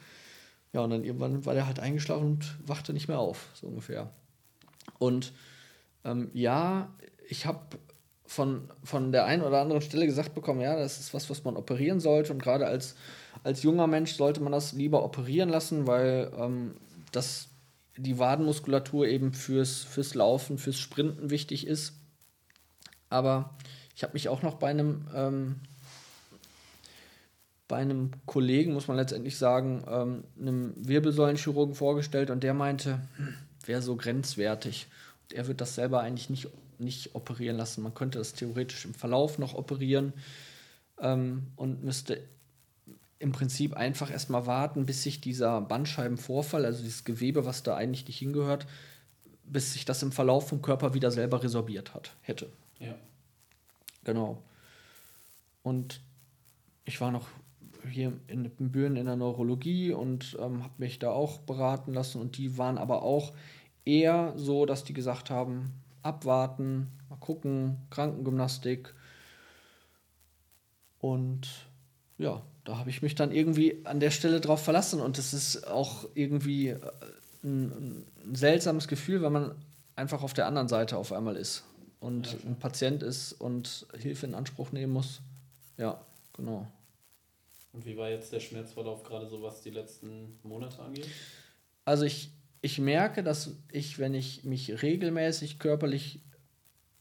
[0.72, 4.10] Ja, und dann irgendwann war der halt eingeschlafen und wachte nicht mehr auf, so ungefähr.
[4.98, 5.32] Und
[6.04, 6.92] ähm, ja,
[7.28, 7.60] ich habe
[8.26, 11.56] von, von der einen oder anderen Stelle gesagt bekommen, ja, das ist was, was man
[11.56, 12.32] operieren sollte.
[12.32, 12.96] Und gerade als,
[13.42, 16.74] als junger Mensch sollte man das lieber operieren lassen, weil ähm,
[17.12, 17.48] das,
[17.96, 21.94] die Wadenmuskulatur eben fürs, fürs Laufen, fürs Sprinten wichtig ist.
[23.08, 23.56] Aber
[23.94, 25.56] ich habe mich auch noch bei einem, ähm,
[27.68, 33.34] bei einem Kollegen, muss man letztendlich sagen, ähm, einem Wirbelsäulenchirurgen vorgestellt und der meinte, hm,
[33.64, 34.86] wäre so grenzwertig
[35.32, 37.82] er wird das selber eigentlich nicht, nicht operieren lassen.
[37.82, 40.12] Man könnte das theoretisch im Verlauf noch operieren
[41.00, 42.20] ähm, und müsste
[43.18, 48.06] im Prinzip einfach erstmal warten, bis sich dieser Bandscheibenvorfall, also dieses Gewebe, was da eigentlich
[48.06, 48.66] nicht hingehört,
[49.44, 52.50] bis sich das im Verlauf vom Körper wieder selber resorbiert hat, hätte.
[52.78, 52.94] Ja.
[54.04, 54.42] Genau.
[55.62, 56.00] Und
[56.84, 57.28] ich war noch
[57.90, 62.36] hier in Büren in der Neurologie und ähm, habe mich da auch beraten lassen und
[62.36, 63.32] die waren aber auch
[63.84, 68.94] eher so, dass die gesagt haben, abwarten, mal gucken, Krankengymnastik.
[70.98, 71.48] Und
[72.18, 75.68] ja, da habe ich mich dann irgendwie an der Stelle drauf verlassen und es ist
[75.68, 76.80] auch irgendwie äh,
[77.44, 79.54] ein, ein, seltsames Gefühl, weil man
[79.94, 81.64] einfach auf der anderen Seite auf einmal ist
[82.00, 85.20] und ja, ein Patient ist und Hilfe in Anspruch nehmen muss.
[85.78, 86.66] Ja, genau.
[87.72, 91.06] Und wie war jetzt der Schmerzverlauf gerade so, was die letzten Monate angeht?
[91.84, 92.30] Also ich,
[92.62, 96.20] ich merke, dass ich, wenn ich mich regelmäßig körperlich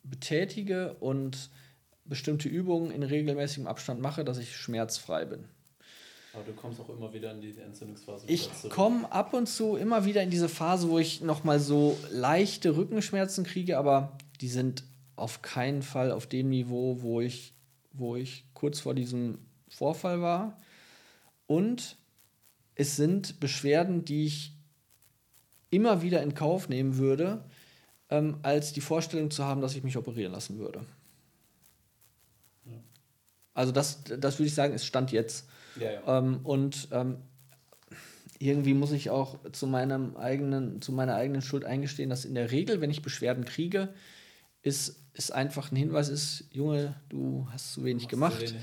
[0.04, 1.50] betätige und
[2.06, 5.46] bestimmte Übungen in regelmäßigem Abstand mache, dass ich schmerzfrei bin.
[6.34, 8.26] Aber du kommst auch immer wieder in die Entzündungsphase.
[8.28, 12.76] Ich komme ab und zu immer wieder in diese Phase, wo ich nochmal so leichte
[12.76, 14.84] Rückenschmerzen kriege, aber die sind
[15.16, 17.54] auf keinen Fall auf dem Niveau, wo ich,
[17.94, 19.40] wo ich kurz vor diesem
[19.70, 20.60] Vorfall war.
[21.48, 21.98] Und
[22.76, 24.52] es sind Beschwerden, die ich
[25.70, 27.46] immer wieder in Kauf nehmen würde,
[28.10, 30.86] ähm, als die Vorstellung zu haben, dass ich mich operieren lassen würde.
[33.56, 35.48] Also das, das würde ich sagen, ist Stand jetzt.
[35.80, 36.20] Ja, ja.
[36.20, 37.18] Ähm, und ähm,
[38.38, 42.52] irgendwie muss ich auch zu, meinem eigenen, zu meiner eigenen Schuld eingestehen, dass in der
[42.52, 43.90] Regel, wenn ich Beschwerden kriege,
[44.62, 48.42] ist, ist einfach ein Hinweis ist, Junge, du hast zu wenig gemacht.
[48.42, 48.54] Wenig,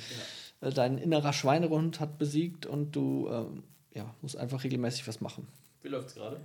[0.61, 0.69] ja.
[0.69, 3.63] Äh, dein innerer Schweinehund hat besiegt und du ähm,
[3.95, 5.49] ja, musst einfach regelmäßig was machen.
[5.83, 6.41] Wie läuft es gerade?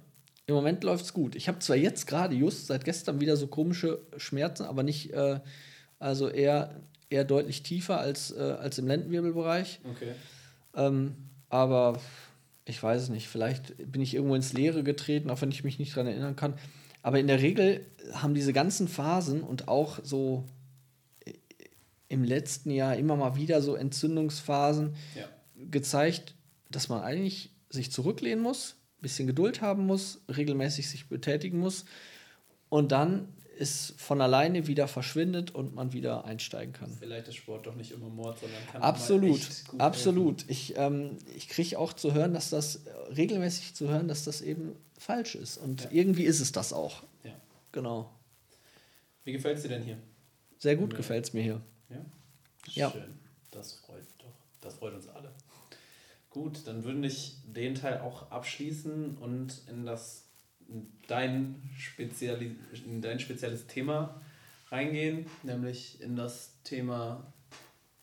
[0.45, 1.36] Im Moment läuft es gut.
[1.36, 5.41] Ich habe zwar jetzt gerade just seit gestern wieder so komische Schmerzen, aber nicht, äh,
[5.99, 6.79] also eher,
[7.10, 9.80] eher deutlich tiefer als, äh, als im Lendenwirbelbereich.
[9.84, 10.12] Okay.
[10.76, 11.15] Ähm,
[11.50, 12.00] aber
[12.65, 13.28] ich weiß es nicht.
[13.28, 16.56] Vielleicht bin ich irgendwo ins Leere getreten, auch wenn ich mich nicht daran erinnern kann.
[17.02, 20.46] Aber in der Regel haben diese ganzen Phasen und auch so
[21.26, 21.34] äh,
[22.10, 25.26] im letzten Jahr immer mal wieder so Entzündungsphasen ja.
[25.56, 26.36] gezeigt,
[26.70, 31.86] dass man eigentlich sich zurücklehnen muss, bisschen Geduld haben muss, regelmäßig sich betätigen muss
[32.70, 36.91] und dann es von alleine wieder verschwindet und man wieder einsteigen kann.
[37.00, 39.41] Vielleicht ist Sport doch nicht immer Mord, sondern kann absolut,
[39.78, 40.39] absolut.
[40.39, 40.52] Helfen.
[40.52, 42.82] Ich, ähm, ich kriege auch zu hören, dass das
[43.15, 45.89] regelmäßig zu hören, dass das eben falsch ist und ja.
[45.91, 47.04] irgendwie ist es das auch.
[47.24, 47.32] Ja.
[47.72, 48.12] Genau.
[49.24, 49.98] Wie gefällt es dir denn hier?
[50.58, 51.62] Sehr gut gefällt es mir hier.
[52.74, 52.91] Ja.
[52.91, 53.20] Schön.
[53.52, 54.34] Das freut doch.
[54.62, 55.32] Das freut uns alle.
[56.30, 60.27] Gut, dann würde ich den Teil auch abschließen und in das
[61.08, 64.21] dein, Speziali in dein spezielles Thema
[64.69, 67.34] reingehen, nämlich in das Thema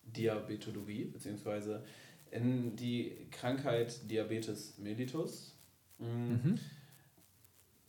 [0.04, 1.84] Diabetologie, beziehungsweise
[2.30, 5.54] in die Krankheit Diabetes mellitus.
[5.98, 6.40] Mhm.
[6.42, 6.58] mhm.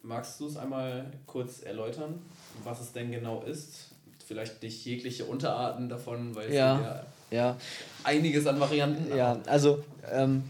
[0.02, 2.22] Magst du es einmal kurz erläutern,
[2.64, 3.96] was es denn genau ist?
[4.24, 6.80] Vielleicht nicht jegliche Unterarten davon, weil es ja.
[6.80, 7.58] ja ja.
[8.04, 9.16] einiges an Varianten.
[9.16, 10.44] Ja, also ähm,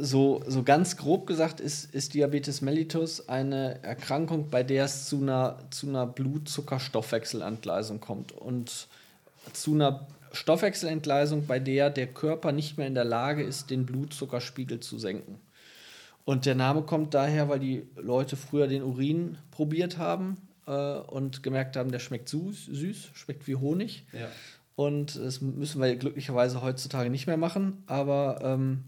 [0.00, 5.20] so, so ganz grob gesagt ist, ist Diabetes mellitus eine Erkrankung, bei der es zu
[5.20, 8.88] einer, zu einer Blutzuckerstoffwechselentgleisung kommt und
[9.52, 14.80] zu einer Stoffwechselentgleisung, bei der der Körper nicht mehr in der Lage ist, den Blutzuckerspiegel
[14.80, 15.40] zu senken.
[16.24, 20.36] Und der Name kommt daher, weil die Leute früher den Urin probiert haben
[20.66, 24.04] äh, und gemerkt haben, der schmeckt süß, süß schmeckt wie Honig.
[24.12, 24.28] Ja.
[24.76, 27.82] Und das müssen wir glücklicherweise heutzutage nicht mehr machen.
[27.86, 28.84] Aber ähm,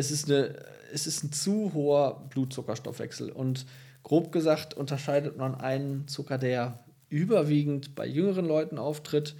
[0.00, 0.54] es, ist eine,
[0.92, 3.30] es ist ein zu hoher Blutzuckerstoffwechsel.
[3.30, 3.66] Und
[4.02, 9.36] grob gesagt unterscheidet man einen Zucker, der überwiegend bei jüngeren Leuten auftritt,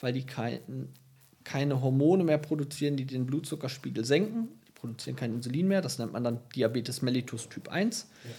[0.00, 0.88] weil die kein,
[1.42, 4.48] keine Hormone mehr produzieren, die den Blutzuckerspiegel senken.
[4.68, 5.82] Die produzieren kein Insulin mehr.
[5.82, 8.08] Das nennt man dann Diabetes mellitus Typ 1.
[8.24, 8.30] Ja.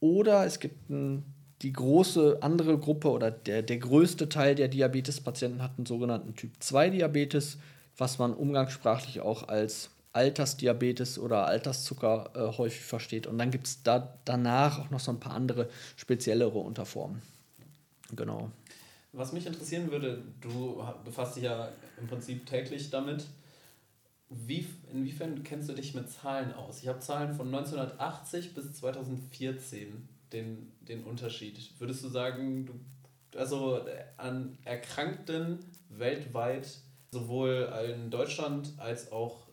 [0.00, 1.24] Oder es gibt einen
[1.62, 7.58] die große andere Gruppe oder der, der größte Teil der Diabetespatienten hat einen sogenannten Typ-2-Diabetes,
[7.96, 13.26] was man umgangssprachlich auch als Altersdiabetes oder Alterszucker äh, häufig versteht.
[13.26, 17.22] Und dann gibt es da danach auch noch so ein paar andere speziellere Unterformen.
[18.14, 18.50] Genau.
[19.12, 21.68] Was mich interessieren würde, du befasst dich ja
[22.00, 23.24] im Prinzip täglich damit.
[24.28, 26.82] Wie, inwiefern kennst du dich mit Zahlen aus?
[26.82, 31.58] Ich habe Zahlen von 1980 bis 2014 den, den Unterschied?
[31.78, 33.80] Würdest du sagen, du, also
[34.16, 36.68] an Erkrankten weltweit,
[37.10, 39.45] sowohl in Deutschland als auch,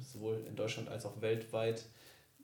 [0.00, 1.84] sowohl in Deutschland als auch weltweit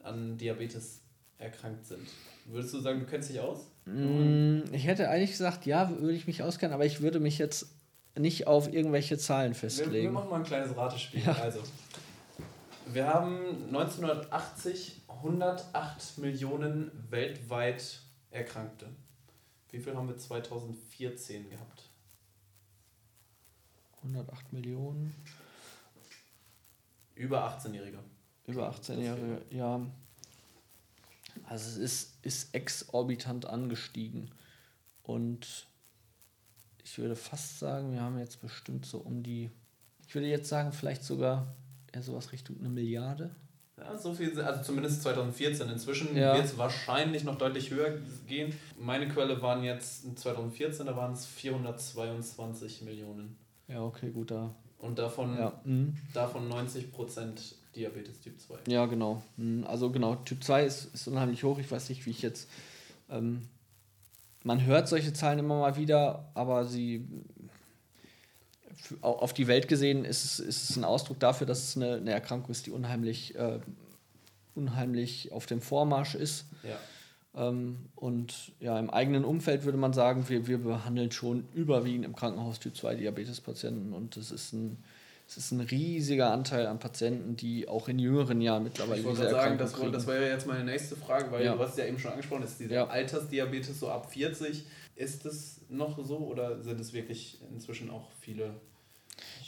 [0.03, 1.01] an Diabetes
[1.39, 2.07] erkrankt sind?
[2.47, 3.67] Würdest du sagen, du kennst dich aus?
[3.85, 7.75] Mm, ich hätte eigentlich gesagt, ja, würde ich mich auskennen, aber ich würde mich jetzt
[8.17, 9.93] nicht auf irgendwelche Zahlen festlegen.
[9.93, 11.23] Wir, wir machen mal ein kleines Ratespiel.
[11.25, 11.33] Ja.
[11.33, 11.61] Also,
[12.93, 18.87] wir haben 1980 108 Millionen weltweit Erkrankte.
[19.71, 21.91] Wie viel haben wir 2014 gehabt?
[24.05, 25.15] 108 Millionen.
[27.19, 27.99] Über 18-Jährige.
[28.47, 29.81] Über 18-Jährige, ja.
[31.45, 34.31] Also es ist, ist exorbitant angestiegen.
[35.03, 35.67] Und
[36.83, 39.51] ich würde fast sagen, wir haben jetzt bestimmt so um die
[40.09, 41.55] ich würde jetzt sagen, vielleicht sogar
[41.93, 43.31] eher sowas Richtung eine Milliarde.
[43.77, 45.69] Ja, so viel, also zumindest 2014.
[45.69, 46.35] Inzwischen ja.
[46.35, 48.55] wird es wahrscheinlich noch deutlich höher gehen.
[48.79, 53.37] Meine Quelle waren jetzt 2014, da waren es 422 Millionen.
[53.69, 54.55] Ja, okay, gut, da.
[54.79, 55.61] Und davon, ja.
[55.65, 55.97] mhm.
[56.15, 58.55] davon 90 Prozent Diabetes Typ 2.
[58.69, 59.23] Ja, genau.
[59.37, 59.65] Mhm.
[59.67, 61.59] Also genau, Typ 2 ist, ist unheimlich hoch.
[61.59, 62.49] Ich weiß nicht, wie ich jetzt.
[63.11, 63.49] Ähm,
[64.45, 67.07] man hört solche Zahlen immer mal wieder, aber sie
[69.01, 72.13] auf die Welt gesehen ist es, ist es ein Ausdruck dafür, dass es eine, eine
[72.13, 73.59] Erkrankung ist, die unheimlich, äh,
[74.55, 76.47] unheimlich auf dem Vormarsch ist.
[76.63, 76.79] Ja.
[77.39, 82.17] Ähm, und ja, im eigenen Umfeld würde man sagen, wir, wir behandeln schon überwiegend im
[82.17, 84.83] Krankenhaus Typ 2 Diabetespatienten und es ist ein
[85.29, 89.29] es ist ein riesiger Anteil an Patienten, die auch in jüngeren Jahren mittlerweile ich diese
[89.29, 91.55] sagen, das, das wäre jetzt meine nächste Frage, weil ja.
[91.55, 92.87] du hast ja eben schon angesprochen, ist dieser ja.
[92.87, 94.65] Altersdiabetes so ab 40.
[94.97, 98.55] Ist es noch so oder sind es wirklich inzwischen auch viele?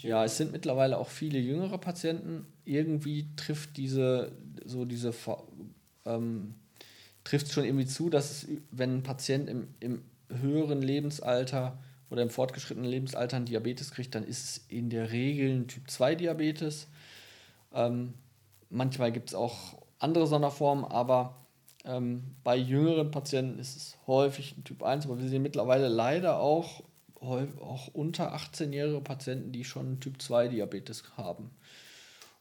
[0.03, 2.47] Ja, es sind mittlerweile auch viele jüngere Patienten.
[2.67, 4.33] Irgendwie trifft diese,
[4.67, 5.15] so diese,
[6.05, 6.57] ähm,
[7.25, 11.79] trifft schon irgendwie zu, dass es, wenn ein Patient im, im höheren Lebensalter
[12.11, 15.91] oder im fortgeschrittenen Lebensalter ein Diabetes kriegt, dann ist es in der Regel ein Typ
[15.91, 16.89] 2 Diabetes.
[17.73, 18.15] Ähm,
[18.69, 21.37] manchmal gibt es auch andere Sonderformen, aber
[21.85, 26.41] ähm, bei jüngeren Patienten ist es häufig ein Typ 1, aber wir sehen mittlerweile leider
[26.41, 26.83] auch,
[27.21, 31.51] auch unter 18-jährige Patienten, die schon Typ 2 Diabetes haben.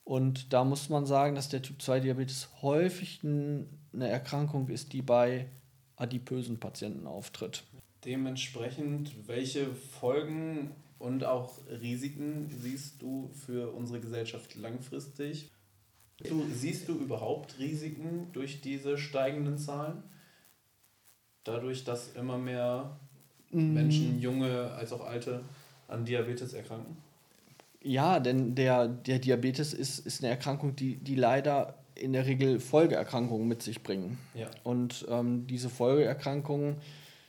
[0.09, 5.03] Und da muss man sagen, dass der Typ 2 Diabetes häufig eine Erkrankung ist, die
[5.03, 5.45] bei
[5.97, 7.61] adipösen Patienten auftritt.
[8.05, 15.51] Dementsprechend, welche Folgen und auch Risiken siehst du für unsere Gesellschaft langfristig?
[16.27, 20.01] Du, siehst du überhaupt Risiken durch diese steigenden Zahlen?
[21.43, 22.97] Dadurch, dass immer mehr
[23.51, 23.73] mm.
[23.73, 25.43] Menschen, junge als auch alte,
[25.87, 26.97] an Diabetes erkranken?
[27.81, 32.59] Ja, denn der, der Diabetes ist, ist eine Erkrankung, die, die leider in der Regel
[32.59, 34.17] Folgeerkrankungen mit sich bringen.
[34.33, 34.49] Ja.
[34.63, 36.77] Und ähm, diese Folgeerkrankungen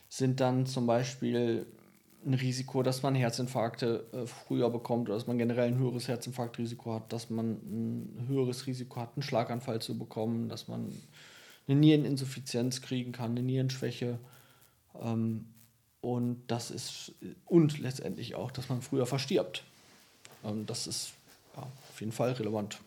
[0.09, 1.65] sind dann zum Beispiel
[2.25, 6.95] ein Risiko, dass man Herzinfarkte äh, früher bekommt oder dass man generell ein höheres Herzinfarktrisiko
[6.95, 10.91] hat, dass man ein höheres Risiko hat, einen Schlaganfall zu bekommen, dass man
[11.67, 14.19] eine Niereninsuffizienz kriegen kann, eine Nierenschwäche.
[15.01, 15.45] Ähm,
[16.01, 17.13] und das ist
[17.45, 19.63] und letztendlich auch, dass man früher verstirbt.
[20.43, 21.13] Ähm, das ist
[21.55, 22.79] ja, auf jeden Fall relevant.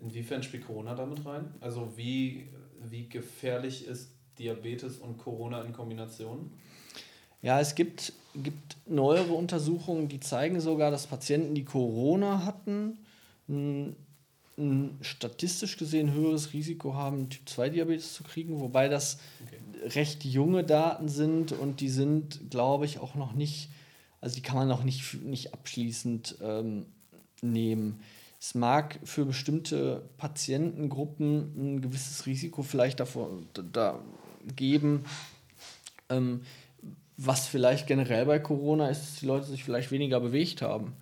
[0.00, 1.52] Inwiefern spielt Corona damit rein?
[1.60, 2.48] Also wie,
[2.88, 6.52] wie gefährlich ist Diabetes und Corona in Kombination?
[7.42, 12.98] Ja, es gibt, gibt neuere Untersuchungen, die zeigen sogar, dass Patienten, die Corona hatten,
[13.48, 13.96] ein,
[14.56, 19.88] ein statistisch gesehen höheres Risiko haben, Typ-2-Diabetes zu kriegen, wobei das okay.
[19.88, 23.70] recht junge Daten sind und die sind, glaube ich, auch noch nicht,
[24.20, 26.86] also die kann man noch nicht, nicht abschließend ähm,
[27.40, 28.00] nehmen.
[28.40, 33.30] Es mag für bestimmte Patientengruppen ein gewisses Risiko vielleicht davor,
[33.72, 33.98] da,
[34.56, 35.04] geben.
[36.08, 36.42] Ähm,
[37.16, 40.92] was vielleicht generell bei Corona ist, dass die Leute sich vielleicht weniger bewegt haben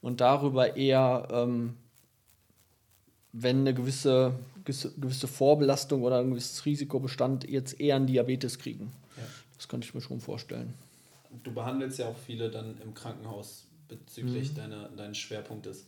[0.00, 1.74] und darüber eher, ähm,
[3.32, 4.32] wenn eine gewisse,
[4.64, 8.92] gewisse Vorbelastung oder ein gewisses Risiko bestand, jetzt eher einen Diabetes kriegen.
[9.16, 9.24] Ja.
[9.56, 10.74] Das könnte ich mir schon vorstellen.
[11.42, 14.56] Du behandelst ja auch viele dann im Krankenhaus bezüglich mhm.
[14.56, 15.86] deiner, deines Schwerpunktes.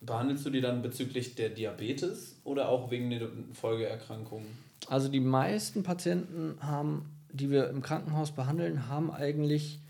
[0.00, 4.46] Behandelst du die dann bezüglich der Diabetes oder auch wegen der Folgeerkrankungen?
[4.88, 9.80] Also die meisten Patienten haben, die wir im Krankenhaus behandeln, haben eigentlich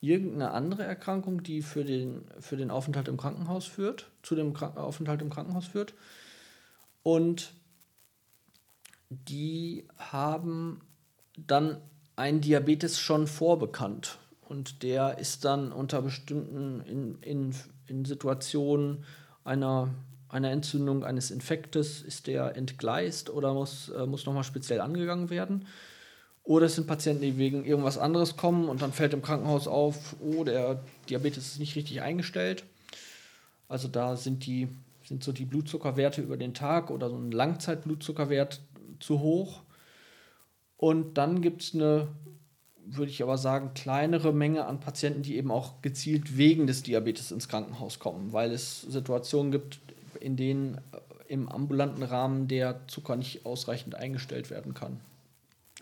[0.00, 4.78] irgendeine andere Erkrankung, die für den, für den Aufenthalt im Krankenhaus führt, zu dem Kranken
[4.78, 5.94] Aufenthalt im Krankenhaus führt.
[7.02, 7.52] Und
[9.10, 10.80] die haben
[11.36, 11.80] dann
[12.16, 14.18] einen Diabetes schon vorbekannt.
[14.48, 17.54] Und der ist dann unter bestimmten, in, in,
[17.86, 19.04] in Situationen
[19.44, 19.90] einer
[20.28, 25.66] einer Entzündung eines Infektes, ist der entgleist oder muss, äh, muss nochmal speziell angegangen werden.
[26.44, 30.16] Oder es sind Patienten, die wegen irgendwas anderes kommen und dann fällt im Krankenhaus auf,
[30.20, 32.64] oh, der Diabetes ist nicht richtig eingestellt.
[33.68, 34.68] Also da sind, die,
[35.04, 38.60] sind so die Blutzuckerwerte über den Tag oder so ein Langzeitblutzuckerwert
[39.00, 39.62] zu hoch.
[40.76, 42.08] Und dann gibt es eine,
[42.84, 47.32] würde ich aber sagen, kleinere Menge an Patienten, die eben auch gezielt wegen des Diabetes
[47.32, 49.80] ins Krankenhaus kommen, weil es Situationen gibt,
[50.20, 50.80] in denen äh,
[51.28, 55.00] im ambulanten Rahmen der Zucker nicht ausreichend eingestellt werden kann.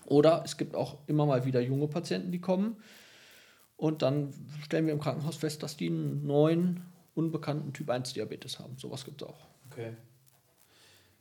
[0.07, 2.77] Oder es gibt auch immer mal wieder junge Patienten, die kommen
[3.77, 4.33] und dann
[4.63, 6.83] stellen wir im Krankenhaus fest, dass die einen neuen,
[7.15, 8.77] unbekannten Typ 1 Diabetes haben.
[8.79, 9.47] Sowas gibt es auch.
[9.71, 9.93] Okay.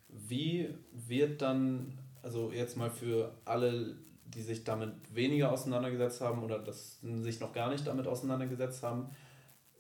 [0.08, 3.96] Wie wird dann, also jetzt mal für alle,
[4.26, 9.12] die sich damit weniger auseinandergesetzt haben oder das sich noch gar nicht damit auseinandergesetzt haben,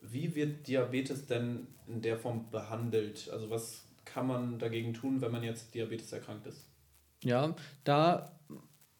[0.01, 3.29] Wie wird Diabetes denn in der Form behandelt?
[3.31, 6.67] Also was kann man dagegen tun, wenn man jetzt Diabetes erkrankt ist?
[7.23, 8.37] Ja, da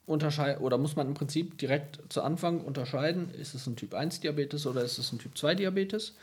[0.05, 4.21] unterscheiden oder muss man im Prinzip direkt zu Anfang unterscheiden, ist es ein Typ 1
[4.21, 6.15] Diabetes oder ist es ein Typ 2 Diabetes?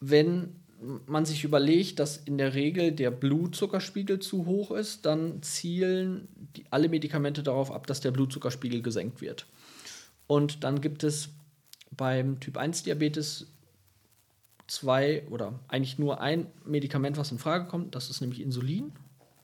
[0.00, 0.63] Wenn
[1.06, 6.64] man sich überlegt, dass in der Regel der Blutzuckerspiegel zu hoch ist, dann zielen die,
[6.70, 9.46] alle Medikamente darauf ab, dass der Blutzuckerspiegel gesenkt wird.
[10.26, 11.30] Und dann gibt es
[11.90, 13.46] beim Typ 1 Diabetes
[14.66, 17.94] zwei oder eigentlich nur ein Medikament, was in Frage kommt.
[17.94, 18.92] Das ist nämlich Insulin,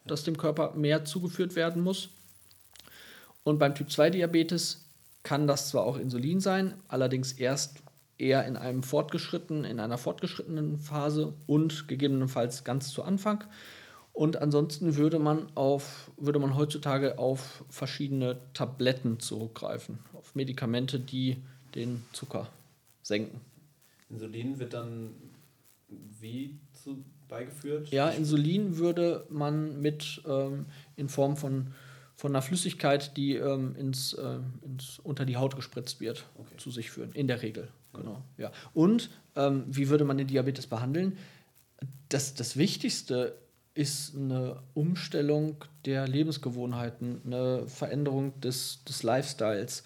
[0.07, 2.11] das dem Körper mehr zugeführt werden muss.
[3.45, 4.85] Und beim Typ 2 Diabetes
[5.23, 7.83] kann das zwar auch Insulin sein, allerdings erst
[8.21, 13.45] eher in einem fortgeschrittenen, in einer fortgeschrittenen Phase und gegebenenfalls ganz zu Anfang.
[14.13, 21.39] Und ansonsten würde man auf, würde man heutzutage auf verschiedene Tabletten zurückgreifen, auf Medikamente, die
[21.75, 22.49] den Zucker
[23.03, 23.41] senken.
[24.11, 25.15] Insulin wird dann
[26.21, 27.91] wie zu, beigeführt?
[27.91, 30.67] Ja, Insulin würde man mit ähm,
[30.97, 31.69] in Form von,
[32.15, 36.57] von einer Flüssigkeit, die ähm, ins, äh, ins, unter die Haut gespritzt wird, okay.
[36.59, 37.13] zu sich führen.
[37.13, 37.69] In der Regel.
[37.93, 38.23] Genau.
[38.39, 38.53] Ja.
[38.75, 41.19] Und ähm, wie würde man den Diabetes behandeln?
[42.09, 43.37] Das, das Wichtigste
[43.75, 49.85] ist eine Umstellung der Lebensgewohnheiten, eine Veränderung des, des Lifestyles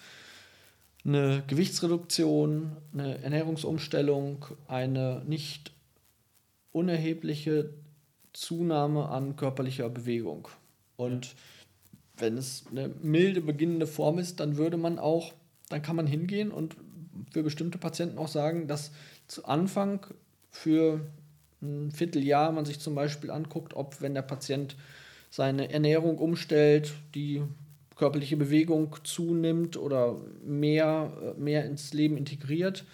[1.05, 5.71] eine Gewichtsreduktion, eine Ernährungsumstellung, eine nicht
[6.71, 7.69] unerhebliche
[8.33, 10.47] Zunahme an körperlicher Bewegung.
[10.97, 11.35] Und
[12.17, 15.33] wenn es eine milde beginnende Form ist, dann würde man auch,
[15.69, 16.75] dann kann man hingehen und
[17.31, 18.91] für bestimmte Patienten auch sagen, dass
[19.27, 20.05] zu Anfang
[20.51, 21.01] für
[21.61, 24.75] ein Vierteljahr man sich zum Beispiel anguckt, ob wenn der Patient
[25.29, 27.41] seine Ernährung umstellt, die
[27.95, 32.85] körperliche Bewegung zunimmt oder mehr, mehr ins Leben integriert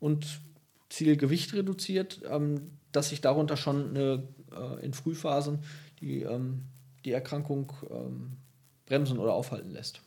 [0.00, 0.40] und
[0.88, 4.22] Zielgewicht reduziert, ähm, dass sich darunter schon eine,
[4.52, 5.60] äh, in Frühphasen
[6.00, 6.62] die, ähm,
[7.04, 8.36] die Erkrankung ähm,
[8.86, 10.00] bremsen oder aufhalten lässt.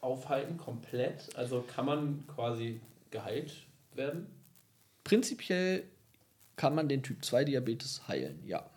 [0.00, 1.36] Aufhalten komplett?
[1.36, 2.80] Also kann man quasi
[3.10, 3.52] geheilt
[3.94, 4.26] werden?
[5.04, 5.84] Prinzipiell
[6.56, 8.68] kann man den Typ 2 Diabetes heilen, ja.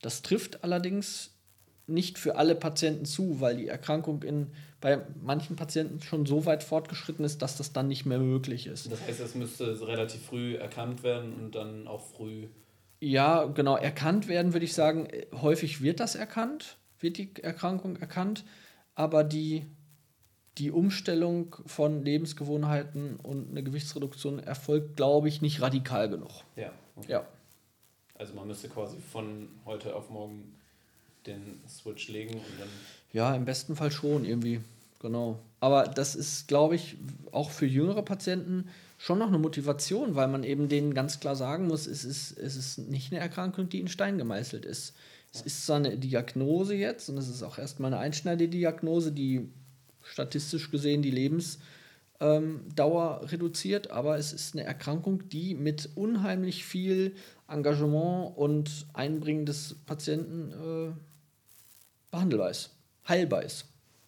[0.00, 1.34] Das trifft allerdings
[1.88, 6.62] nicht für alle Patienten zu, weil die Erkrankung in, bei manchen Patienten schon so weit
[6.62, 8.92] fortgeschritten ist, dass das dann nicht mehr möglich ist.
[8.92, 12.46] Das heißt, es müsste relativ früh erkannt werden und dann auch früh.
[13.00, 18.44] Ja, genau, erkannt werden würde ich sagen, häufig wird das erkannt, wird die Erkrankung erkannt,
[18.94, 19.66] aber die,
[20.58, 26.30] die Umstellung von Lebensgewohnheiten und eine Gewichtsreduktion erfolgt, glaube ich, nicht radikal genug.
[26.56, 26.72] Ja.
[26.96, 27.12] Okay.
[27.12, 27.26] ja.
[28.14, 30.54] Also man müsste quasi von heute auf morgen
[31.26, 32.68] den Switch legen und dann.
[33.12, 34.60] Ja, im besten Fall schon irgendwie.
[35.00, 35.38] Genau.
[35.60, 36.96] Aber das ist, glaube ich,
[37.30, 41.68] auch für jüngere Patienten schon noch eine Motivation, weil man eben denen ganz klar sagen
[41.68, 44.94] muss, es ist, es ist nicht eine Erkrankung, die in Stein gemeißelt ist.
[45.32, 49.48] Es ist zwar eine Diagnose jetzt und es ist auch erstmal eine Einschneidediagnose, die
[50.02, 57.14] statistisch gesehen die Lebensdauer reduziert, aber es ist eine Erkrankung, die mit unheimlich viel
[57.48, 60.92] Engagement und Einbringen des Patienten äh,
[62.10, 62.70] behandelbar ist,
[63.06, 63.66] heilbar ist.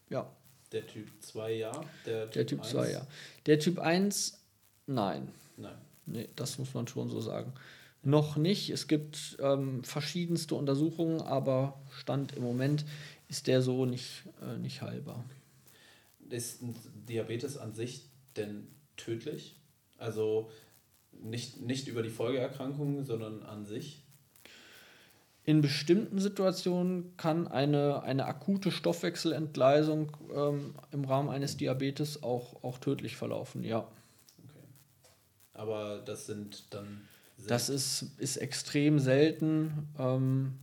[0.08, 0.30] Ja.
[0.72, 1.72] Der Typ 2 ja,
[2.06, 3.06] der Typ, der typ 2 ja.
[3.46, 4.38] Der Typ 1
[4.86, 5.28] nein.
[5.56, 5.74] Nein.
[6.06, 7.52] Nee, das muss man schon so sagen.
[8.02, 8.70] Noch nicht.
[8.70, 12.84] Es gibt ähm, verschiedenste Untersuchungen, aber Stand im Moment
[13.28, 15.24] ist der so nicht, äh, nicht heilbar.
[16.30, 16.62] Ist
[17.08, 19.56] Diabetes an sich denn tödlich?
[19.98, 20.50] Also
[21.12, 24.04] nicht, nicht über die Folgeerkrankungen, sondern an sich?
[25.44, 32.78] In bestimmten Situationen kann eine, eine akute Stoffwechselentgleisung ähm, im Rahmen eines Diabetes auch, auch
[32.78, 33.80] tödlich verlaufen, ja.
[34.44, 34.64] Okay.
[35.54, 37.08] Aber das sind dann.
[37.48, 40.58] Das ist, ist extrem selten, ähm,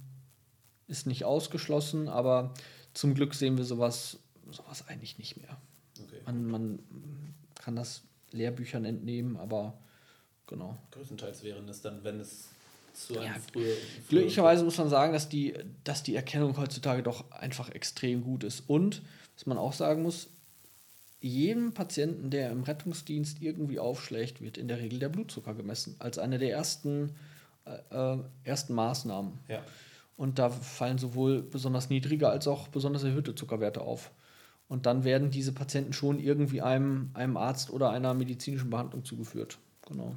[0.87, 2.53] ist nicht ausgeschlossen, aber
[2.93, 4.19] zum Glück sehen wir sowas,
[4.53, 5.57] sowas eigentlich nicht mehr.
[5.99, 6.21] Okay.
[6.25, 6.79] Man, man
[7.55, 9.77] kann das Lehrbüchern entnehmen, aber
[10.47, 10.77] genau.
[10.91, 12.49] Größtenteils wären es dann, wenn es
[12.93, 13.75] zu einem ja, früher,
[14.09, 18.63] Glücklicherweise muss man sagen, dass die, dass die Erkennung heutzutage doch einfach extrem gut ist.
[18.67, 19.01] Und,
[19.35, 20.29] was man auch sagen muss,
[21.19, 26.17] jedem Patienten, der im Rettungsdienst irgendwie aufschlägt, wird in der Regel der Blutzucker gemessen, als
[26.17, 27.15] eine der ersten,
[27.65, 29.33] äh, äh ersten Maßnahmen.
[29.47, 29.63] Ja.
[30.15, 34.11] Und da fallen sowohl besonders niedrige als auch besonders erhöhte Zuckerwerte auf.
[34.67, 39.57] Und dann werden diese Patienten schon irgendwie einem, einem Arzt oder einer medizinischen Behandlung zugeführt.
[39.87, 40.13] Genau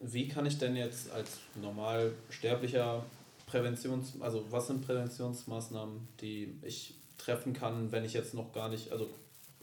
[0.00, 3.04] wie kann ich denn jetzt als normal sterblicher
[3.46, 8.92] Präventions, also was sind Präventionsmaßnahmen, die ich treffen kann, wenn ich jetzt noch gar nicht,
[8.92, 9.08] also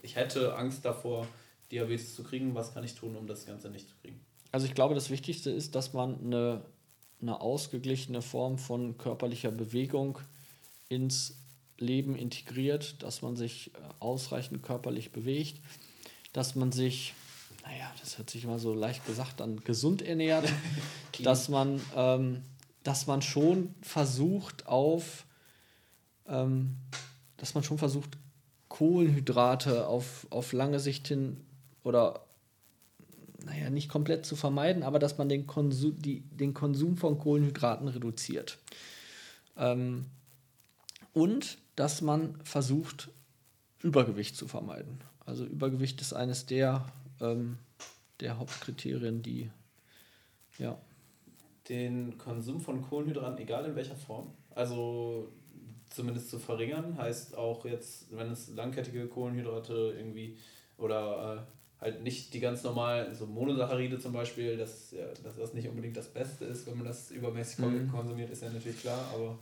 [0.00, 1.26] ich hätte Angst davor,
[1.72, 2.54] Diabetes zu kriegen?
[2.54, 4.20] Was kann ich tun, um das Ganze nicht zu kriegen?
[4.52, 6.62] Also ich glaube, das Wichtigste ist, dass man eine,
[7.20, 10.18] eine ausgeglichene Form von körperlicher Bewegung
[10.88, 11.36] ins
[11.78, 15.60] Leben integriert, dass man sich äh, ausreichend körperlich bewegt,
[16.32, 17.14] dass man sich,
[17.62, 20.52] naja, das hört sich immer so leicht gesagt an, gesund ernährt,
[21.22, 22.42] dass man, ähm,
[22.82, 25.24] dass man schon versucht auf,
[26.26, 26.76] ähm,
[27.36, 28.18] dass man schon versucht,
[28.68, 31.38] Kohlenhydrate auf, auf lange Sicht hin
[31.84, 32.24] oder
[33.44, 37.88] naja, nicht komplett zu vermeiden, aber dass man den Konsum, die, den Konsum von Kohlenhydraten
[37.88, 38.58] reduziert.
[39.56, 40.06] Ähm,
[41.12, 43.08] und dass man versucht,
[43.82, 45.00] Übergewicht zu vermeiden.
[45.24, 46.86] Also Übergewicht ist eines der,
[47.20, 47.58] ähm,
[48.18, 49.48] der Hauptkriterien, die
[50.58, 50.76] ja.
[51.68, 55.30] Den Konsum von Kohlenhydraten, egal in welcher Form, also
[55.88, 60.36] zumindest zu verringern, heißt auch jetzt, wenn es langkettige Kohlenhydrate irgendwie
[60.78, 65.54] oder äh, halt nicht die ganz normalen, so Monosaccharide zum Beispiel, dass, ja, dass das
[65.54, 67.88] nicht unbedingt das Beste ist, wenn man das übermäßig mhm.
[67.88, 69.38] konsumiert, ist ja natürlich klar, aber.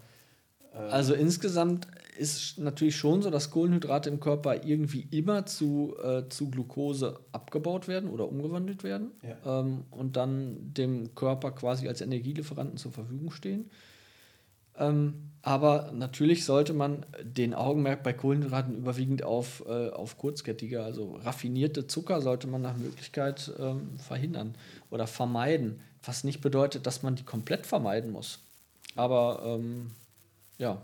[0.76, 6.50] Also insgesamt ist natürlich schon so, dass Kohlenhydrate im Körper irgendwie immer zu, äh, zu
[6.50, 9.60] Glucose abgebaut werden oder umgewandelt werden ja.
[9.60, 13.70] ähm, und dann dem Körper quasi als Energielieferanten zur Verfügung stehen.
[14.78, 21.16] Ähm, aber natürlich sollte man den Augenmerk bei Kohlenhydraten überwiegend auf, äh, auf kurzkettige, also
[21.16, 24.54] raffinierte Zucker sollte man nach Möglichkeit ähm, verhindern
[24.90, 25.80] oder vermeiden.
[26.02, 28.40] Was nicht bedeutet, dass man die komplett vermeiden muss.
[28.96, 29.90] Aber ähm,
[30.58, 30.80] ja.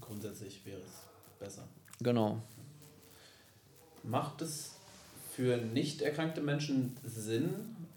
[0.00, 1.68] Grundsätzlich wäre es besser.
[2.00, 2.42] Genau.
[4.02, 4.72] Macht es
[5.32, 7.54] für nicht erkrankte Menschen Sinn,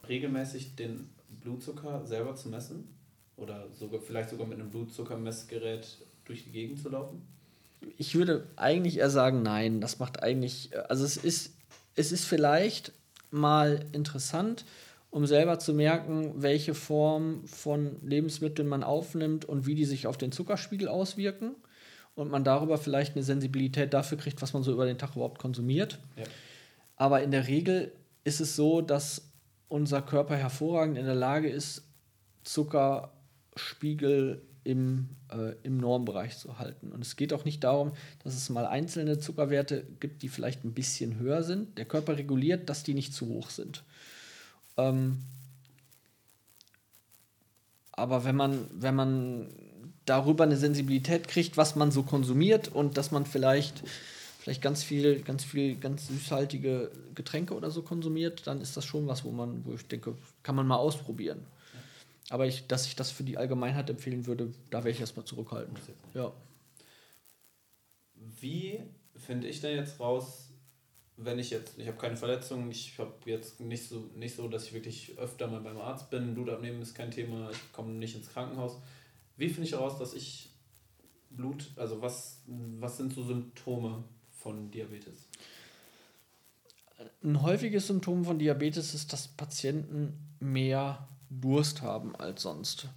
[0.08, 1.10] regelmäßig den
[1.42, 2.88] Blutzucker selber zu messen?
[3.36, 7.22] Oder sogar, vielleicht sogar mit einem Blutzuckermessgerät durch die Gegend zu laufen?
[7.98, 11.54] Ich würde eigentlich eher sagen, nein, das macht eigentlich, also es ist,
[11.96, 12.92] es ist vielleicht
[13.30, 14.66] mal interessant,
[15.10, 20.18] um selber zu merken, welche Form von Lebensmitteln man aufnimmt und wie die sich auf
[20.18, 21.56] den Zuckerspiegel auswirken.
[22.16, 25.40] Und man darüber vielleicht eine Sensibilität dafür kriegt, was man so über den Tag überhaupt
[25.40, 26.00] konsumiert.
[26.18, 26.24] Ja.
[26.96, 27.92] Aber in der Regel
[28.24, 29.32] ist es so, dass
[29.70, 31.84] unser Körper hervorragend in der Lage ist,
[32.44, 33.14] Zucker
[33.56, 36.92] Spiegel im, äh, im Normbereich zu halten.
[36.92, 37.94] Und es geht auch nicht darum,
[38.24, 41.78] dass es mal einzelne Zuckerwerte gibt, die vielleicht ein bisschen höher sind.
[41.78, 43.84] Der Körper reguliert, dass die nicht zu hoch sind.
[44.78, 45.24] Ähm,
[47.92, 49.50] aber wenn man, wenn man
[50.06, 53.84] darüber eine Sensibilität kriegt, was man so konsumiert und dass man vielleicht,
[54.40, 59.08] vielleicht ganz viel, ganz viel, ganz süßhaltige Getränke oder so konsumiert, dann ist das schon
[59.08, 61.40] was, wo man, wo ich denke, kann man mal ausprobieren.
[62.30, 65.80] Aber ich, dass ich das für die Allgemeinheit empfehlen würde, da wäre ich erstmal zurückhaltend.
[66.14, 66.32] Ja.
[68.40, 68.80] Wie
[69.16, 70.47] finde ich denn jetzt raus,
[71.18, 74.66] wenn ich jetzt, ich habe keine Verletzungen, ich habe jetzt nicht so, nicht so, dass
[74.66, 78.16] ich wirklich öfter mal beim Arzt bin, Blut abnehmen ist kein Thema, ich komme nicht
[78.16, 78.78] ins Krankenhaus.
[79.36, 80.50] Wie finde ich heraus, dass ich
[81.32, 85.28] Blut, also was, was sind so Symptome von Diabetes?
[87.24, 92.90] Ein häufiges Symptom von Diabetes ist, dass Patienten mehr Durst haben als sonst.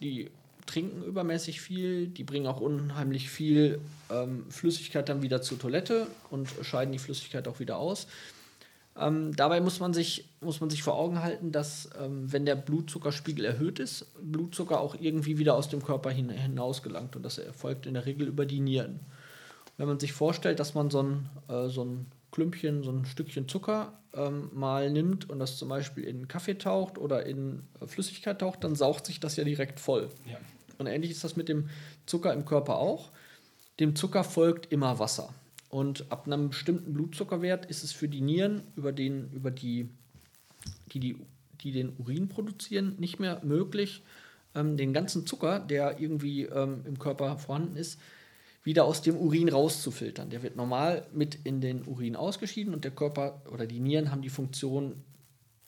[0.00, 0.30] Die
[0.72, 6.48] trinken übermäßig viel, die bringen auch unheimlich viel ähm, Flüssigkeit dann wieder zur Toilette und
[6.62, 8.06] scheiden die Flüssigkeit auch wieder aus.
[8.98, 12.56] Ähm, dabei muss man, sich, muss man sich vor Augen halten, dass ähm, wenn der
[12.56, 17.38] Blutzuckerspiegel erhöht ist, Blutzucker auch irgendwie wieder aus dem Körper hin, hinaus gelangt und das
[17.38, 19.00] erfolgt in der Regel über die Nieren.
[19.78, 23.48] Wenn man sich vorstellt, dass man so ein, äh, so ein Klümpchen, so ein Stückchen
[23.48, 28.40] Zucker ähm, mal nimmt und das zum Beispiel in Kaffee taucht oder in äh, Flüssigkeit
[28.40, 30.08] taucht, dann saugt sich das ja direkt voll.
[30.30, 30.38] Ja.
[30.82, 31.70] Und ähnlich ist das mit dem
[32.06, 33.10] Zucker im Körper auch.
[33.80, 35.34] Dem Zucker folgt immer Wasser.
[35.68, 39.88] Und ab einem bestimmten Blutzuckerwert ist es für die Nieren, über, den, über die,
[40.92, 41.16] die, die,
[41.62, 44.02] die den Urin produzieren, nicht mehr möglich,
[44.54, 47.98] ähm, den ganzen Zucker, der irgendwie ähm, im Körper vorhanden ist,
[48.64, 50.30] wieder aus dem Urin rauszufiltern.
[50.30, 54.22] Der wird normal mit in den Urin ausgeschieden und der Körper oder die Nieren haben
[54.22, 55.02] die Funktion,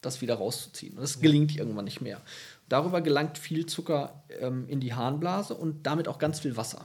[0.00, 0.94] das wieder rauszuziehen.
[0.96, 2.20] Und das gelingt irgendwann nicht mehr.
[2.68, 6.84] Darüber gelangt viel Zucker ähm, in die Harnblase und damit auch ganz viel Wasser.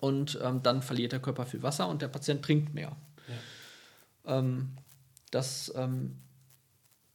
[0.00, 2.96] Und ähm, dann verliert der Körper viel Wasser und der Patient trinkt mehr.
[4.24, 4.38] Ja.
[4.38, 4.72] Ähm,
[5.30, 6.16] das ähm,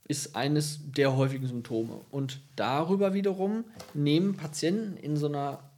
[0.08, 2.00] ist eines der häufigen Symptome.
[2.10, 5.70] Und darüber wiederum nehmen Patienten in so einer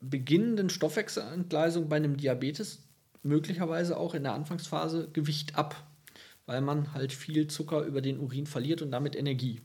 [0.00, 2.82] beginnenden Stoffwechselentgleisung bei einem Diabetes
[3.22, 5.84] möglicherweise auch in der Anfangsphase Gewicht ab,
[6.46, 9.60] weil man halt viel Zucker über den Urin verliert und damit Energie.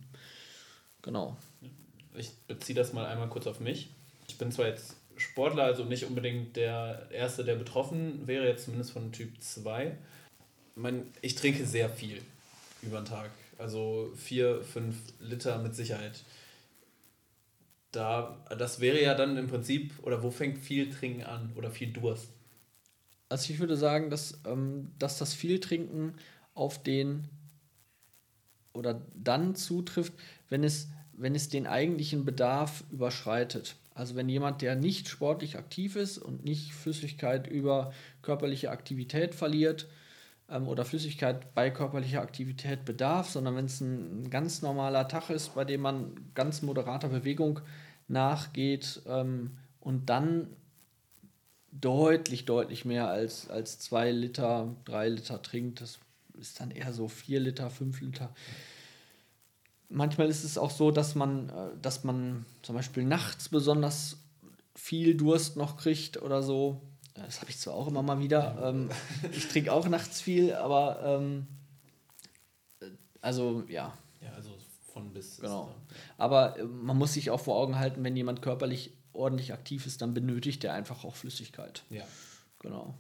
[1.04, 1.38] Genau.
[2.16, 3.90] Ich beziehe das mal einmal kurz auf mich.
[4.28, 8.92] Ich bin zwar jetzt Sportler, also nicht unbedingt der Erste, der betroffen wäre, jetzt zumindest
[8.92, 9.96] von Typ 2.
[10.76, 12.22] mein, ich trinke sehr viel
[12.82, 13.30] über den Tag.
[13.60, 16.24] Also vier, fünf Liter mit Sicherheit.
[17.92, 21.94] Da, das wäre ja dann im Prinzip, oder wo fängt viel Trinken an oder viel
[21.94, 22.30] Durst?
[23.30, 26.16] Also ich würde sagen, dass, ähm, dass das viel Trinken
[26.56, 27.30] auf den
[28.74, 30.14] oder dann zutrifft,
[30.54, 33.76] wenn es, wenn es den eigentlichen Bedarf überschreitet.
[33.96, 37.92] Also wenn jemand, der nicht sportlich aktiv ist und nicht Flüssigkeit über
[38.22, 39.88] körperliche Aktivität verliert
[40.48, 45.32] ähm, oder Flüssigkeit bei körperlicher Aktivität bedarf, sondern wenn es ein, ein ganz normaler Tag
[45.32, 47.62] ist, bei dem man ganz moderater Bewegung
[48.08, 50.50] nachgeht ähm, und dann
[51.72, 55.82] deutlich, deutlich mehr als, als zwei Liter, drei Liter trinkt.
[55.82, 55.98] Das
[56.40, 58.36] ist dann eher so vier Liter, fünf Liter.
[59.94, 64.18] Manchmal ist es auch so, dass man, äh, dass man zum Beispiel nachts besonders
[64.74, 66.82] viel Durst noch kriegt oder so.
[67.14, 68.60] Das habe ich zwar auch immer mal wieder.
[68.64, 68.90] Ähm,
[69.32, 71.46] ich trinke auch nachts viel, aber ähm,
[72.82, 72.88] äh,
[73.22, 73.96] also ja.
[74.20, 74.50] Ja, also
[74.92, 75.40] von bis.
[75.40, 75.76] Genau.
[76.18, 80.02] Aber äh, man muss sich auch vor Augen halten, wenn jemand körperlich ordentlich aktiv ist,
[80.02, 81.84] dann benötigt er einfach auch Flüssigkeit.
[81.92, 82.04] Ja.
[82.58, 82.96] Genau.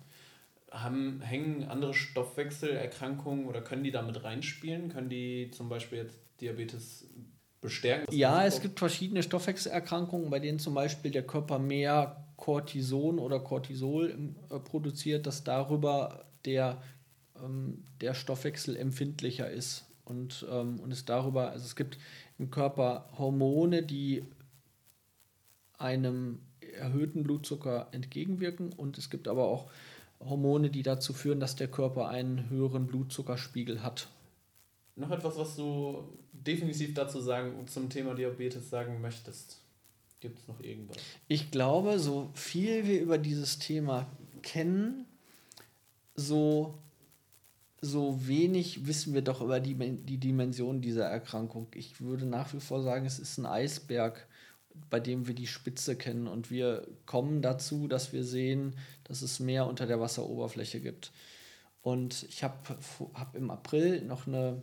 [0.69, 4.89] Haben, hängen andere Stoffwechselerkrankungen oder können die damit reinspielen?
[4.89, 7.07] Können die zum Beispiel jetzt Diabetes
[7.61, 8.13] bestärken?
[8.13, 14.31] Ja, es gibt verschiedene Stoffwechselerkrankungen, bei denen zum Beispiel der Körper mehr Cortison oder Cortisol
[14.49, 16.81] äh, produziert, dass darüber der,
[17.41, 19.85] ähm, der Stoffwechsel empfindlicher ist.
[20.05, 21.97] Und, ähm, und es darüber, also es gibt
[22.37, 24.25] im Körper Hormone, die
[25.77, 26.39] einem
[26.77, 29.69] erhöhten Blutzucker entgegenwirken und es gibt aber auch
[30.19, 34.09] Hormone, die dazu führen, dass der Körper einen höheren Blutzuckerspiegel hat.
[34.95, 39.59] Noch etwas, was du definitiv dazu sagen zum Thema Diabetes sagen möchtest?
[40.19, 40.97] Gibt es noch irgendwas?
[41.27, 44.07] Ich glaube, so viel wir über dieses Thema
[44.41, 45.05] kennen,
[46.15, 46.77] so,
[47.81, 51.67] so wenig wissen wir doch über die, die Dimension dieser Erkrankung.
[51.73, 54.27] Ich würde nach wie vor sagen, es ist ein Eisberg
[54.89, 56.27] bei dem wir die Spitze kennen.
[56.27, 61.11] Und wir kommen dazu, dass wir sehen, dass es mehr unter der Wasseroberfläche gibt.
[61.81, 62.55] Und ich habe
[63.13, 64.61] hab im April noch eine,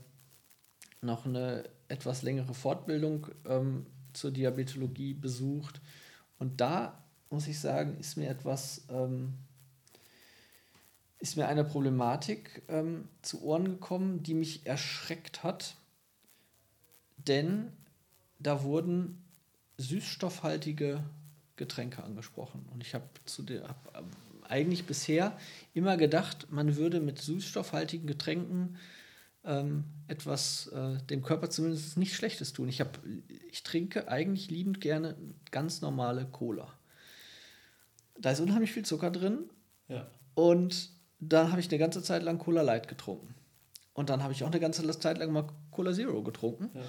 [1.03, 5.81] noch eine etwas längere Fortbildung ähm, zur Diabetologie besucht.
[6.39, 9.35] Und da muss ich sagen, ist mir etwas, ähm,
[11.19, 15.77] ist mir eine Problematik ähm, zu Ohren gekommen, die mich erschreckt hat.
[17.17, 17.73] Denn
[18.39, 19.23] da wurden
[19.79, 21.03] süßstoffhaltige
[21.57, 22.67] Getränke angesprochen.
[22.73, 23.05] Und ich habe
[23.67, 24.07] hab ähm,
[24.49, 25.39] eigentlich bisher
[25.75, 28.77] immer gedacht, man würde mit süßstoffhaltigen Getränken
[29.45, 32.69] ähm, etwas äh, dem Körper zumindest nicht Schlechtes tun.
[32.69, 32.99] Ich, hab,
[33.51, 35.17] ich trinke eigentlich liebend gerne
[35.51, 36.73] ganz normale Cola.
[38.19, 39.51] Da ist unheimlich viel Zucker drin.
[39.89, 40.07] Ja.
[40.35, 43.35] Und dann habe ich eine ganze Zeit lang Cola Light getrunken.
[43.95, 46.71] Und dann habe ich auch eine ganze Zeit lang mal Cola Zero getrunken.
[46.75, 46.83] Ja.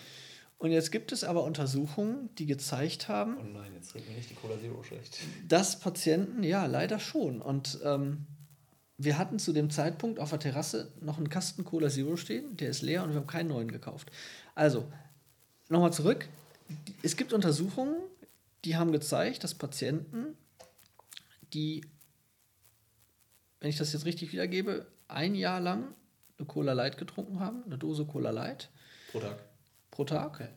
[0.57, 3.37] Und jetzt gibt es aber Untersuchungen, die gezeigt haben.
[3.39, 5.17] Oh nein, jetzt reden wir nicht die Cola Zero schlecht.
[5.47, 7.41] Dass Patienten, ja, leider schon.
[7.41, 8.27] Und ähm,
[9.03, 12.69] wir hatten zu dem Zeitpunkt auf der Terrasse noch einen Kasten Cola Zero stehen, der
[12.69, 14.11] ist leer und wir haben keinen neuen gekauft.
[14.55, 14.85] Also,
[15.69, 16.27] nochmal zurück.
[17.03, 17.95] Es gibt Untersuchungen,
[18.65, 20.37] die haben gezeigt, dass Patienten,
[21.53, 21.83] die,
[23.59, 25.93] wenn ich das jetzt richtig wiedergebe, ein Jahr lang
[26.37, 28.69] eine Cola Light getrunken haben, eine Dose Cola Light.
[29.11, 29.37] Pro Tag
[29.91, 30.35] pro Tag.
[30.35, 30.47] Okay.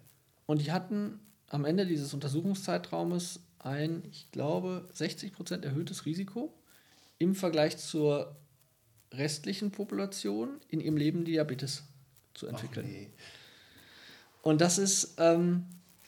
[0.47, 6.55] Und die hatten am Ende dieses Untersuchungszeitraumes ein, ich glaube, 60% erhöhtes Risiko
[7.25, 8.37] im Vergleich zur
[9.13, 11.83] restlichen Population in ihrem Leben Diabetes
[12.35, 12.87] zu entwickeln.
[12.87, 13.11] Nee.
[14.43, 15.67] Und das ist, ähm,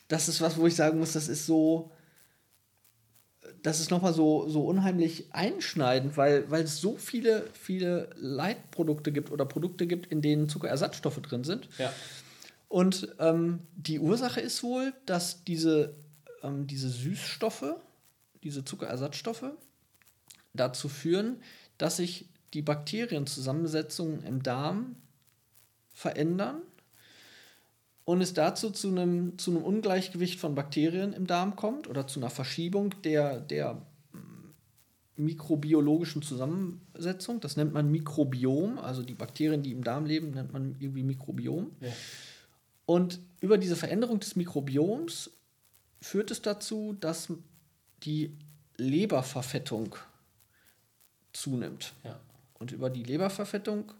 [0.08, 1.90] das ist was, wo ich sagen muss, das ist so,
[3.62, 9.30] das ist nochmal so, so unheimlich einschneidend, weil, weil es so viele, viele Leitprodukte gibt
[9.30, 11.68] oder Produkte gibt, in denen Zuckerersatzstoffe drin sind.
[11.78, 11.92] Ja
[12.68, 15.94] und ähm, die Ursache ist wohl, dass diese,
[16.42, 17.76] ähm, diese Süßstoffe,
[18.42, 19.52] diese Zuckerersatzstoffe,
[20.57, 21.36] dazu führen,
[21.78, 24.96] dass sich die Bakterienzusammensetzungen im Darm
[25.92, 26.62] verändern
[28.07, 32.20] und es dazu zu einem, zu einem Ungleichgewicht von Bakterien im Darm kommt oder zu
[32.20, 33.82] einer Verschiebung der, der
[34.12, 37.40] mm, mikrobiologischen Zusammensetzung.
[37.40, 41.72] Das nennt man Mikrobiom, also die Bakterien, die im Darm leben, nennt man irgendwie Mikrobiom.
[41.80, 41.88] Ja.
[42.86, 45.32] Und über diese Veränderung des Mikrobioms
[46.00, 47.32] führt es dazu, dass
[48.04, 48.36] die
[48.76, 49.96] Leberverfettung
[51.41, 51.93] zunimmt.
[52.05, 52.18] Ja.
[52.59, 53.93] Und über die Leberverfettung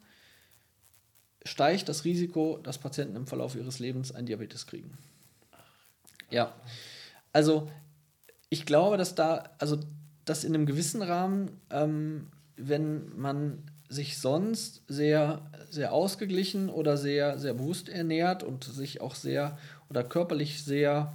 [1.45, 4.97] steigt das Risiko, dass Patienten im Verlauf ihres Lebens einen Diabetes kriegen.
[6.31, 6.55] Ja.
[7.33, 7.71] Also
[8.49, 9.79] ich glaube, dass da, also
[10.25, 17.39] dass in einem gewissen Rahmen, ähm, wenn man sich sonst sehr, sehr ausgeglichen oder sehr,
[17.39, 19.59] sehr bewusst ernährt und sich auch sehr
[19.89, 21.15] oder körperlich sehr,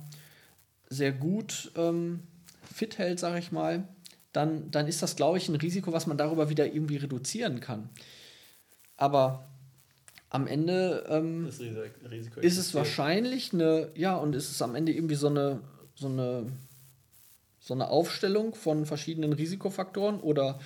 [0.89, 2.21] sehr gut ähm,
[2.63, 3.87] fit hält, sage ich mal,
[4.33, 7.89] dann, dann ist das, glaube ich, ein Risiko, was man darüber wieder irgendwie reduzieren kann.
[8.97, 9.47] Aber
[10.29, 11.47] am Ende ähm,
[12.41, 15.59] ist es wahrscheinlich eine, ja, und ist es am Ende irgendwie so eine,
[15.95, 16.45] so eine,
[17.59, 20.59] so eine Aufstellung von verschiedenen Risikofaktoren oder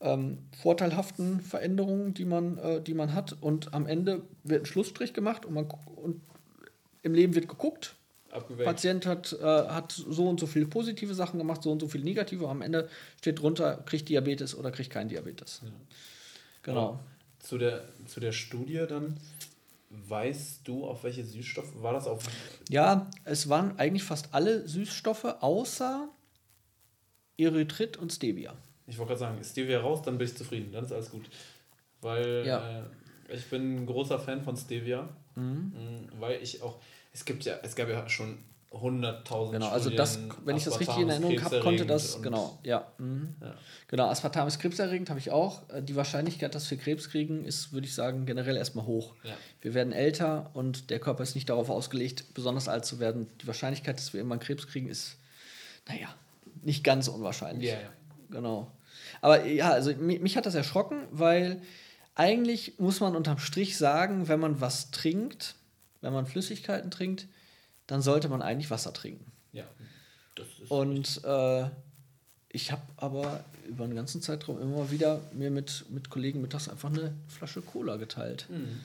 [0.00, 3.36] ähm, vorteilhaften Veränderungen, die man, äh, die man hat.
[3.40, 6.20] Und am Ende wird ein Schlussstrich gemacht und, man, und
[7.02, 7.94] im Leben wird geguckt.
[8.34, 8.66] Abgewägt.
[8.66, 12.04] Patient hat, äh, hat so und so viele positive Sachen gemacht, so und so viele
[12.04, 12.48] negative.
[12.48, 15.62] Am Ende steht drunter, kriegt Diabetes oder kriegt kein Diabetes.
[15.64, 15.70] Ja.
[16.62, 17.00] Genau.
[17.38, 19.18] Zu der, zu der Studie dann,
[19.90, 22.24] weißt du, auf welche Süßstoffe war das auf?
[22.68, 26.08] Ja, es waren eigentlich fast alle Süßstoffe außer
[27.36, 28.54] Erythrit und Stevia.
[28.86, 31.24] Ich wollte gerade sagen, Stevia raus, dann bin ich zufrieden, dann ist alles gut.
[32.00, 32.80] Weil ja.
[32.80, 32.82] äh,
[33.34, 35.72] ich bin ein großer Fan von Stevia, mhm.
[35.74, 36.78] Mm, weil ich auch,
[37.14, 38.38] es gibt ja, es gab ja schon
[38.72, 42.92] 100.000 Genau, also das, wenn ich das richtig in Erinnerung habe, konnte das, genau, ja.
[42.98, 43.36] Mhm.
[43.40, 43.54] ja.
[43.86, 45.68] Genau, Aspartam ist krebserregend, habe ich auch.
[45.70, 49.14] Äh, die Wahrscheinlichkeit, dass wir Krebs kriegen, ist, würde ich sagen, generell erstmal hoch.
[49.22, 49.34] Ja.
[49.60, 53.28] Wir werden älter und der Körper ist nicht darauf ausgelegt, besonders alt zu werden.
[53.40, 55.18] Die Wahrscheinlichkeit, dass wir irgendwann Krebs kriegen, ist,
[55.88, 56.08] naja,
[56.62, 57.70] nicht ganz unwahrscheinlich.
[57.70, 57.92] Ja, ja.
[58.30, 58.72] Genau.
[59.20, 61.62] Aber ja, also mich, mich hat das erschrocken, weil
[62.16, 65.54] eigentlich muss man unterm Strich sagen, wenn man was trinkt,
[66.04, 67.26] wenn man Flüssigkeiten trinkt,
[67.86, 69.32] dann sollte man eigentlich Wasser trinken.
[69.52, 69.64] Ja.
[70.34, 71.70] Das ist Und äh,
[72.50, 76.90] ich habe aber über den ganzen Zeitraum immer wieder mir mit, mit Kollegen mittags einfach
[76.90, 78.46] eine Flasche Cola geteilt.
[78.50, 78.80] Mhm.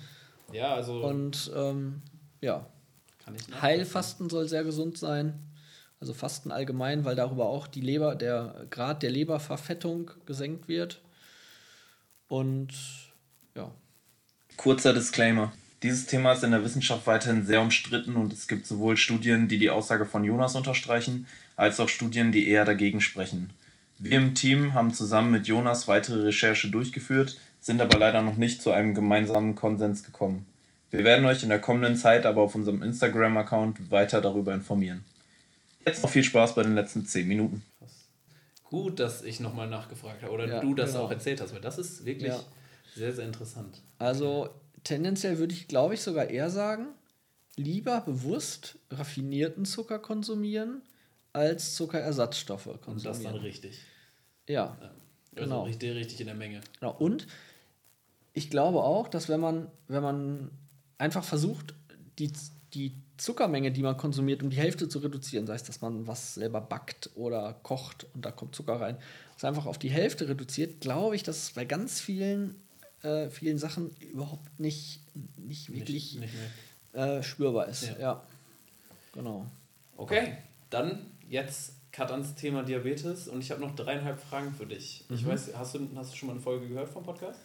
[0.53, 1.05] Ja, also.
[1.05, 2.01] Und ähm,
[2.41, 2.65] ja.
[3.61, 5.37] Heilfasten soll sehr gesund sein.
[5.99, 11.01] Also Fasten allgemein, weil darüber auch die Leber, der Grad der Leberverfettung gesenkt wird.
[12.29, 12.69] Und
[13.55, 13.69] ja.
[14.55, 15.51] Kurzer Disclaimer.
[15.81, 19.57] Dieses Thema ist in der Wissenschaft weiterhin sehr umstritten und es gibt sowohl Studien, die
[19.57, 21.25] die Aussage von Jonas unterstreichen,
[21.55, 23.51] als auch Studien, die eher dagegen sprechen.
[23.97, 28.61] Wir im Team haben zusammen mit Jonas weitere Recherche durchgeführt, sind aber leider noch nicht
[28.61, 30.45] zu einem gemeinsamen Konsens gekommen.
[30.91, 35.05] Wir werden euch in der kommenden Zeit aber auf unserem Instagram-Account weiter darüber informieren.
[35.85, 37.63] Jetzt noch viel Spaß bei den letzten 10 Minuten.
[38.63, 41.05] Gut, dass ich nochmal nachgefragt habe oder ja, du das genau.
[41.05, 42.39] auch erzählt hast, weil das ist wirklich ja.
[42.95, 43.81] sehr, sehr interessant.
[43.97, 44.49] Also
[44.83, 46.87] tendenziell würde ich, glaube ich, sogar eher sagen,
[47.55, 50.81] lieber bewusst raffinierten Zucker konsumieren,
[51.33, 52.97] als Zuckerersatzstoffe konsumieren.
[52.97, 53.79] Und das dann richtig.
[54.47, 54.77] Ja.
[54.81, 54.91] ja.
[55.35, 55.63] Also genau.
[55.63, 56.61] richtig, richtig in der Menge.
[56.79, 56.95] Genau.
[56.97, 57.27] Und
[58.33, 60.51] ich glaube auch, dass wenn man, wenn man
[60.97, 61.73] einfach versucht,
[62.17, 62.31] die,
[62.73, 66.35] die Zuckermenge, die man konsumiert, um die Hälfte zu reduzieren, sei es, dass man was
[66.35, 68.97] selber backt oder kocht und da kommt Zucker rein,
[69.33, 72.55] das einfach auf die Hälfte reduziert, glaube ich, dass es bei ganz vielen
[73.03, 75.01] äh, vielen Sachen überhaupt nicht,
[75.37, 76.33] nicht wirklich nicht, nicht
[76.93, 77.83] äh, spürbar ist.
[77.83, 77.99] Ja.
[77.99, 78.23] ja.
[79.13, 79.45] Genau.
[79.97, 80.37] Okay,
[80.69, 85.05] dann jetzt Cut ans Thema Diabetes und ich habe noch dreieinhalb Fragen für dich.
[85.09, 85.15] Mhm.
[85.15, 87.39] Ich weiß, hast du, hast du schon mal eine Folge gehört vom Podcast?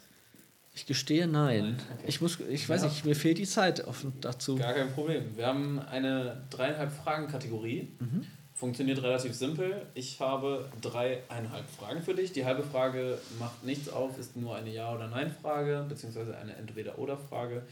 [0.74, 1.62] Ich gestehe nein.
[1.62, 2.04] nein okay.
[2.08, 2.88] Ich muss, ich weiß ja.
[2.88, 4.56] nicht, mir fehlt die Zeit offen dazu.
[4.56, 5.36] Gar kein Problem.
[5.36, 7.92] Wir haben eine dreieinhalb Fragen Kategorie.
[8.00, 8.26] Mhm.
[8.54, 9.84] Funktioniert relativ simpel.
[9.94, 12.32] Ich habe dreieinhalb Fragen für dich.
[12.32, 17.66] Die halbe Frage macht nichts auf, ist nur eine Ja- oder Nein-Frage, beziehungsweise eine Entweder-Oder-Frage.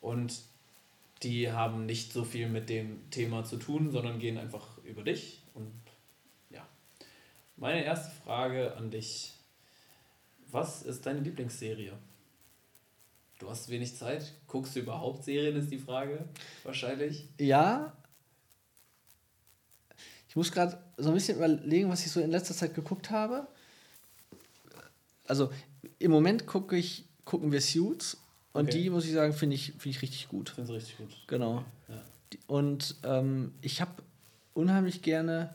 [0.00, 0.40] Und
[1.22, 5.42] die haben nicht so viel mit dem Thema zu tun, sondern gehen einfach über dich.
[5.52, 5.70] Und
[6.48, 6.66] ja.
[7.56, 9.34] Meine erste Frage an dich.
[10.50, 11.92] Was ist deine Lieblingsserie?
[13.38, 14.32] Du hast wenig Zeit.
[14.46, 16.24] Guckst du überhaupt Serien, ist die Frage
[16.64, 17.28] wahrscheinlich.
[17.38, 17.92] Ja,
[20.36, 23.46] ich muss gerade so ein bisschen überlegen, was ich so in letzter Zeit geguckt habe.
[25.26, 25.50] Also
[25.98, 28.18] im Moment gucke ich, gucken wir Suits
[28.52, 28.82] und okay.
[28.82, 30.50] die, muss ich sagen, finde ich, find ich richtig gut.
[30.50, 31.16] Finde ich richtig gut.
[31.26, 31.54] Genau.
[31.54, 31.64] Okay.
[31.88, 32.38] Ja.
[32.48, 33.92] Und ähm, ich habe
[34.52, 35.54] unheimlich gerne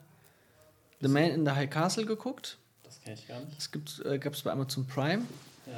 [0.99, 2.57] The Man in the High Castle geguckt.
[2.81, 3.55] Das kenne ich gar nicht.
[3.75, 5.25] Das äh, gab es bei Amazon Prime.
[5.67, 5.73] Ja.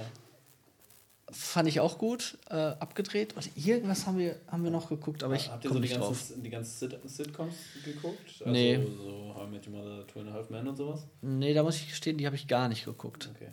[1.34, 3.36] Fand ich auch gut, äh, abgedreht.
[3.36, 6.43] Und irgendwas haben wir, haben wir noch geguckt, aber ich Habt ihr so die, ganzen,
[6.43, 8.36] die ganzen Sitcoms geguckt?
[8.39, 8.75] Also nee.
[8.75, 11.07] so How I Met Your Mother, Two and a Half Men und sowas?
[11.21, 13.29] Nee, da muss ich gestehen, die habe ich gar nicht geguckt.
[13.36, 13.49] Okay.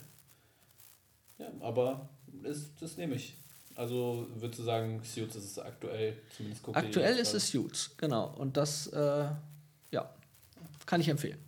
[1.39, 2.09] Ja, aber
[2.43, 3.35] ist, das nehme ich.
[3.75, 8.33] Also würdest du sagen, Suits ist es aktuell, zumindest guckt Aktuell ist es Suits, genau.
[8.37, 9.29] Und das, äh,
[9.91, 10.13] ja,
[10.85, 11.39] kann ich empfehlen.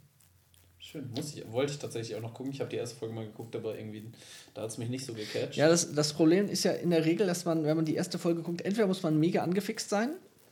[0.84, 1.10] Schön.
[1.16, 2.52] Muss ich, wollte ich tatsächlich auch noch gucken.
[2.52, 4.12] Ich habe die erste Folge mal geguckt, aber irgendwie,
[4.54, 5.56] da hat es mich nicht so gecatcht.
[5.56, 8.20] Ja, das, das Problem ist ja in der Regel, dass man, wenn man die erste
[8.20, 10.10] Folge guckt, entweder muss man mega angefixt sein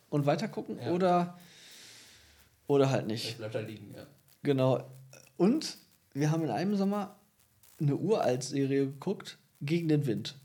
[0.10, 0.94] und weiter gucken ja.
[0.94, 1.38] oder,
[2.68, 3.28] oder halt nicht.
[3.28, 4.08] Ich bleibt da liegen, ja.
[4.44, 4.90] Genau.
[5.36, 5.78] Und
[6.14, 7.20] wir haben in einem Sommer
[7.80, 10.36] eine uralt Serie geguckt, Gegen den Wind.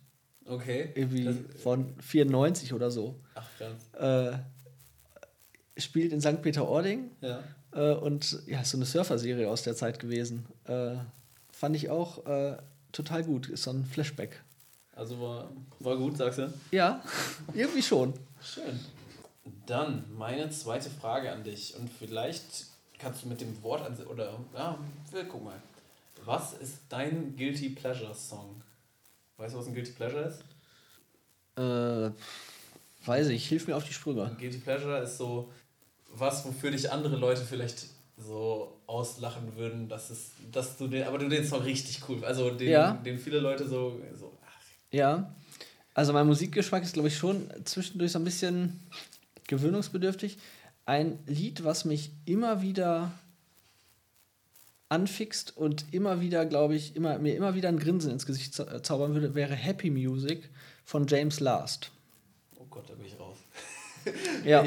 [0.45, 0.91] Okay.
[0.95, 3.18] Irgendwie das, von 94 oder so.
[3.34, 4.43] Ach, krass.
[5.74, 6.43] Äh, spielt in St.
[6.43, 7.11] Peter-Ording.
[7.22, 7.43] Ja.
[7.77, 10.47] Äh, und ja, ist so eine Surfer-Serie aus der Zeit gewesen.
[10.64, 10.97] Äh,
[11.53, 12.57] fand ich auch äh,
[12.91, 13.49] total gut.
[13.49, 14.43] Ist so ein Flashback.
[14.95, 15.51] Also war,
[15.81, 16.53] war gut, sagst du?
[16.70, 17.03] Ja,
[17.55, 18.14] irgendwie schon.
[18.43, 18.81] Schön.
[19.66, 21.77] Dann meine zweite Frage an dich.
[21.79, 22.66] Und vielleicht
[22.99, 24.79] kannst du mit dem Wort an oder ja,
[25.12, 25.62] wir gucken mal.
[26.24, 28.62] Was ist dein Guilty Pleasure Song?
[29.37, 30.41] Weißt du, was ein Guilty Pleasure ist?
[31.57, 32.11] Äh,
[33.07, 34.24] weiß ich, hilf mir auf die Sprünge.
[34.24, 35.53] Ein Guilty Pleasure ist so
[36.19, 37.87] was, wofür dich andere Leute vielleicht
[38.17, 42.51] so auslachen würden, dass es, dass du den, aber du den Song richtig cool, also
[42.51, 42.93] den, ja.
[42.93, 44.33] den viele Leute so, so.
[44.91, 45.35] Ja,
[45.95, 48.81] also mein Musikgeschmack ist, glaube ich, schon zwischendurch so ein bisschen
[49.49, 50.39] gewöhnungsbedürftig.
[50.85, 53.12] Ein Lied, was mich immer wieder
[54.89, 59.14] anfixt und immer wieder, glaube ich, immer, mir immer wieder ein Grinsen ins Gesicht zaubern
[59.14, 60.49] würde, wäre Happy Music
[60.85, 61.91] von James Last.
[62.57, 63.26] Oh Gott, da bin ich raus.
[64.45, 64.65] Ja.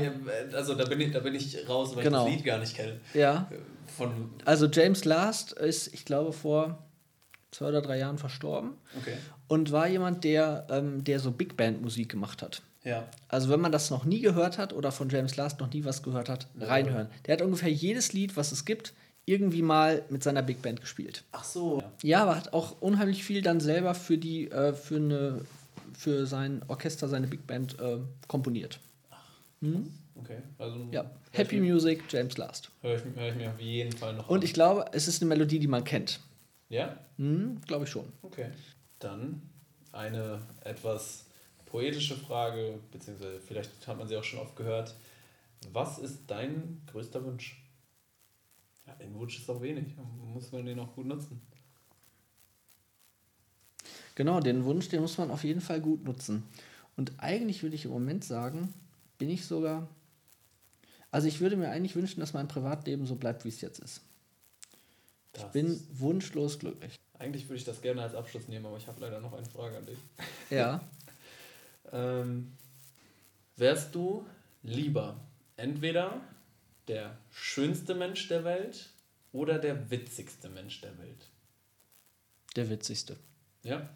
[0.53, 2.25] Also da bin ich, da bin ich raus, weil genau.
[2.25, 2.99] ich das Lied gar nicht kenne.
[3.13, 3.49] Ja.
[3.97, 6.83] Von also James Last ist, ich glaube, vor
[7.51, 8.73] zwei oder drei Jahren verstorben.
[8.99, 9.15] Okay.
[9.47, 12.61] Und war jemand, der, ähm, der so Big Band Musik gemacht hat.
[12.83, 13.07] Ja.
[13.27, 16.03] Also wenn man das noch nie gehört hat oder von James Last noch nie was
[16.03, 17.09] gehört hat, reinhören.
[17.25, 18.93] Der hat ungefähr jedes Lied, was es gibt,
[19.25, 21.23] irgendwie mal mit seiner Big Band gespielt.
[21.31, 21.83] Ach so.
[22.01, 25.41] Ja, aber hat auch unheimlich viel dann selber für die äh, für eine
[25.97, 28.79] für sein Orchester, seine Big Band äh, komponiert.
[29.59, 29.65] Ach.
[29.65, 29.93] Hm?
[30.15, 30.41] Okay.
[30.57, 31.09] Also ja.
[31.31, 32.71] Happy Music, James Last.
[32.81, 34.29] Höre ich, hör ich, mir auf jeden Fall noch.
[34.29, 34.43] Und an.
[34.43, 36.19] ich glaube, es ist eine Melodie, die man kennt.
[36.69, 36.97] Ja?
[37.17, 38.11] Hm, glaube ich schon.
[38.21, 38.51] Okay.
[38.99, 39.41] Dann
[39.91, 41.25] eine etwas
[41.65, 44.95] poetische Frage, beziehungsweise vielleicht hat man sie auch schon oft gehört.
[45.71, 47.63] Was ist dein größter Wunsch?
[48.87, 49.85] Ja, ein Wunsch ist auch wenig.
[50.33, 51.41] Muss man den auch gut nutzen.
[54.15, 56.43] Genau, den Wunsch, den muss man auf jeden Fall gut nutzen.
[56.97, 58.73] Und eigentlich würde ich im Moment sagen,
[59.19, 59.87] bin ich sogar.
[61.11, 64.01] Also ich würde mir eigentlich wünschen, dass mein Privatleben so bleibt, wie es jetzt ist.
[65.33, 66.99] Das ich bin wunschlos glücklich.
[67.19, 69.77] Eigentlich würde ich das gerne als Abschluss nehmen, aber ich habe leider noch eine Frage
[69.77, 69.97] an dich.
[70.49, 70.81] Ja.
[71.91, 72.53] ähm,
[73.57, 74.25] wärst du
[74.63, 75.19] lieber
[75.57, 76.21] entweder
[76.87, 78.89] der schönste Mensch der Welt
[79.31, 81.27] oder der witzigste Mensch der Welt?
[82.55, 83.17] Der witzigste.
[83.63, 83.89] Ja?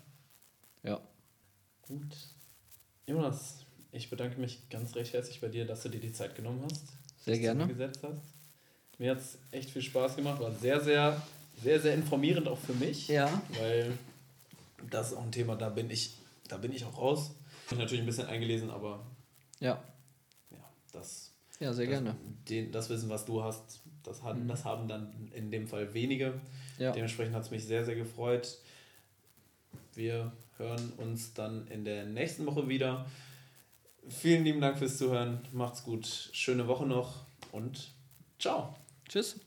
[0.83, 1.01] Ja.
[1.81, 2.15] Gut.
[3.07, 3.62] Jonas,
[3.93, 6.83] ich bedanke mich ganz recht herzlich bei dir, dass du dir die Zeit genommen hast.
[7.23, 7.67] Sehr gerne.
[7.67, 8.21] Gesetzt hast.
[8.97, 11.21] Mir hat es echt viel Spaß gemacht, war sehr, sehr,
[11.61, 13.07] sehr, sehr informierend auch für mich.
[13.07, 13.41] Ja.
[13.59, 13.97] Weil
[14.89, 16.17] das ist auch ein Thema, da bin ich,
[16.47, 17.31] da bin ich auch raus.
[17.63, 19.05] Ich bin natürlich ein bisschen eingelesen, aber
[19.59, 19.81] ja.
[20.51, 20.57] Ja,
[20.91, 22.15] das ja, sehr das, gerne.
[22.49, 24.47] Den, das Wissen, was du hast, das, hat, mhm.
[24.47, 26.33] das haben dann in dem Fall wenige.
[26.79, 26.91] Ja.
[26.91, 28.57] Dementsprechend hat es mich sehr, sehr gefreut.
[29.93, 33.05] Wir hören uns dann in der nächsten Woche wieder.
[34.09, 35.47] Vielen lieben Dank fürs Zuhören.
[35.51, 36.29] Macht's gut.
[36.33, 37.91] Schöne Woche noch und
[38.39, 38.75] ciao.
[39.07, 39.39] Tschüss.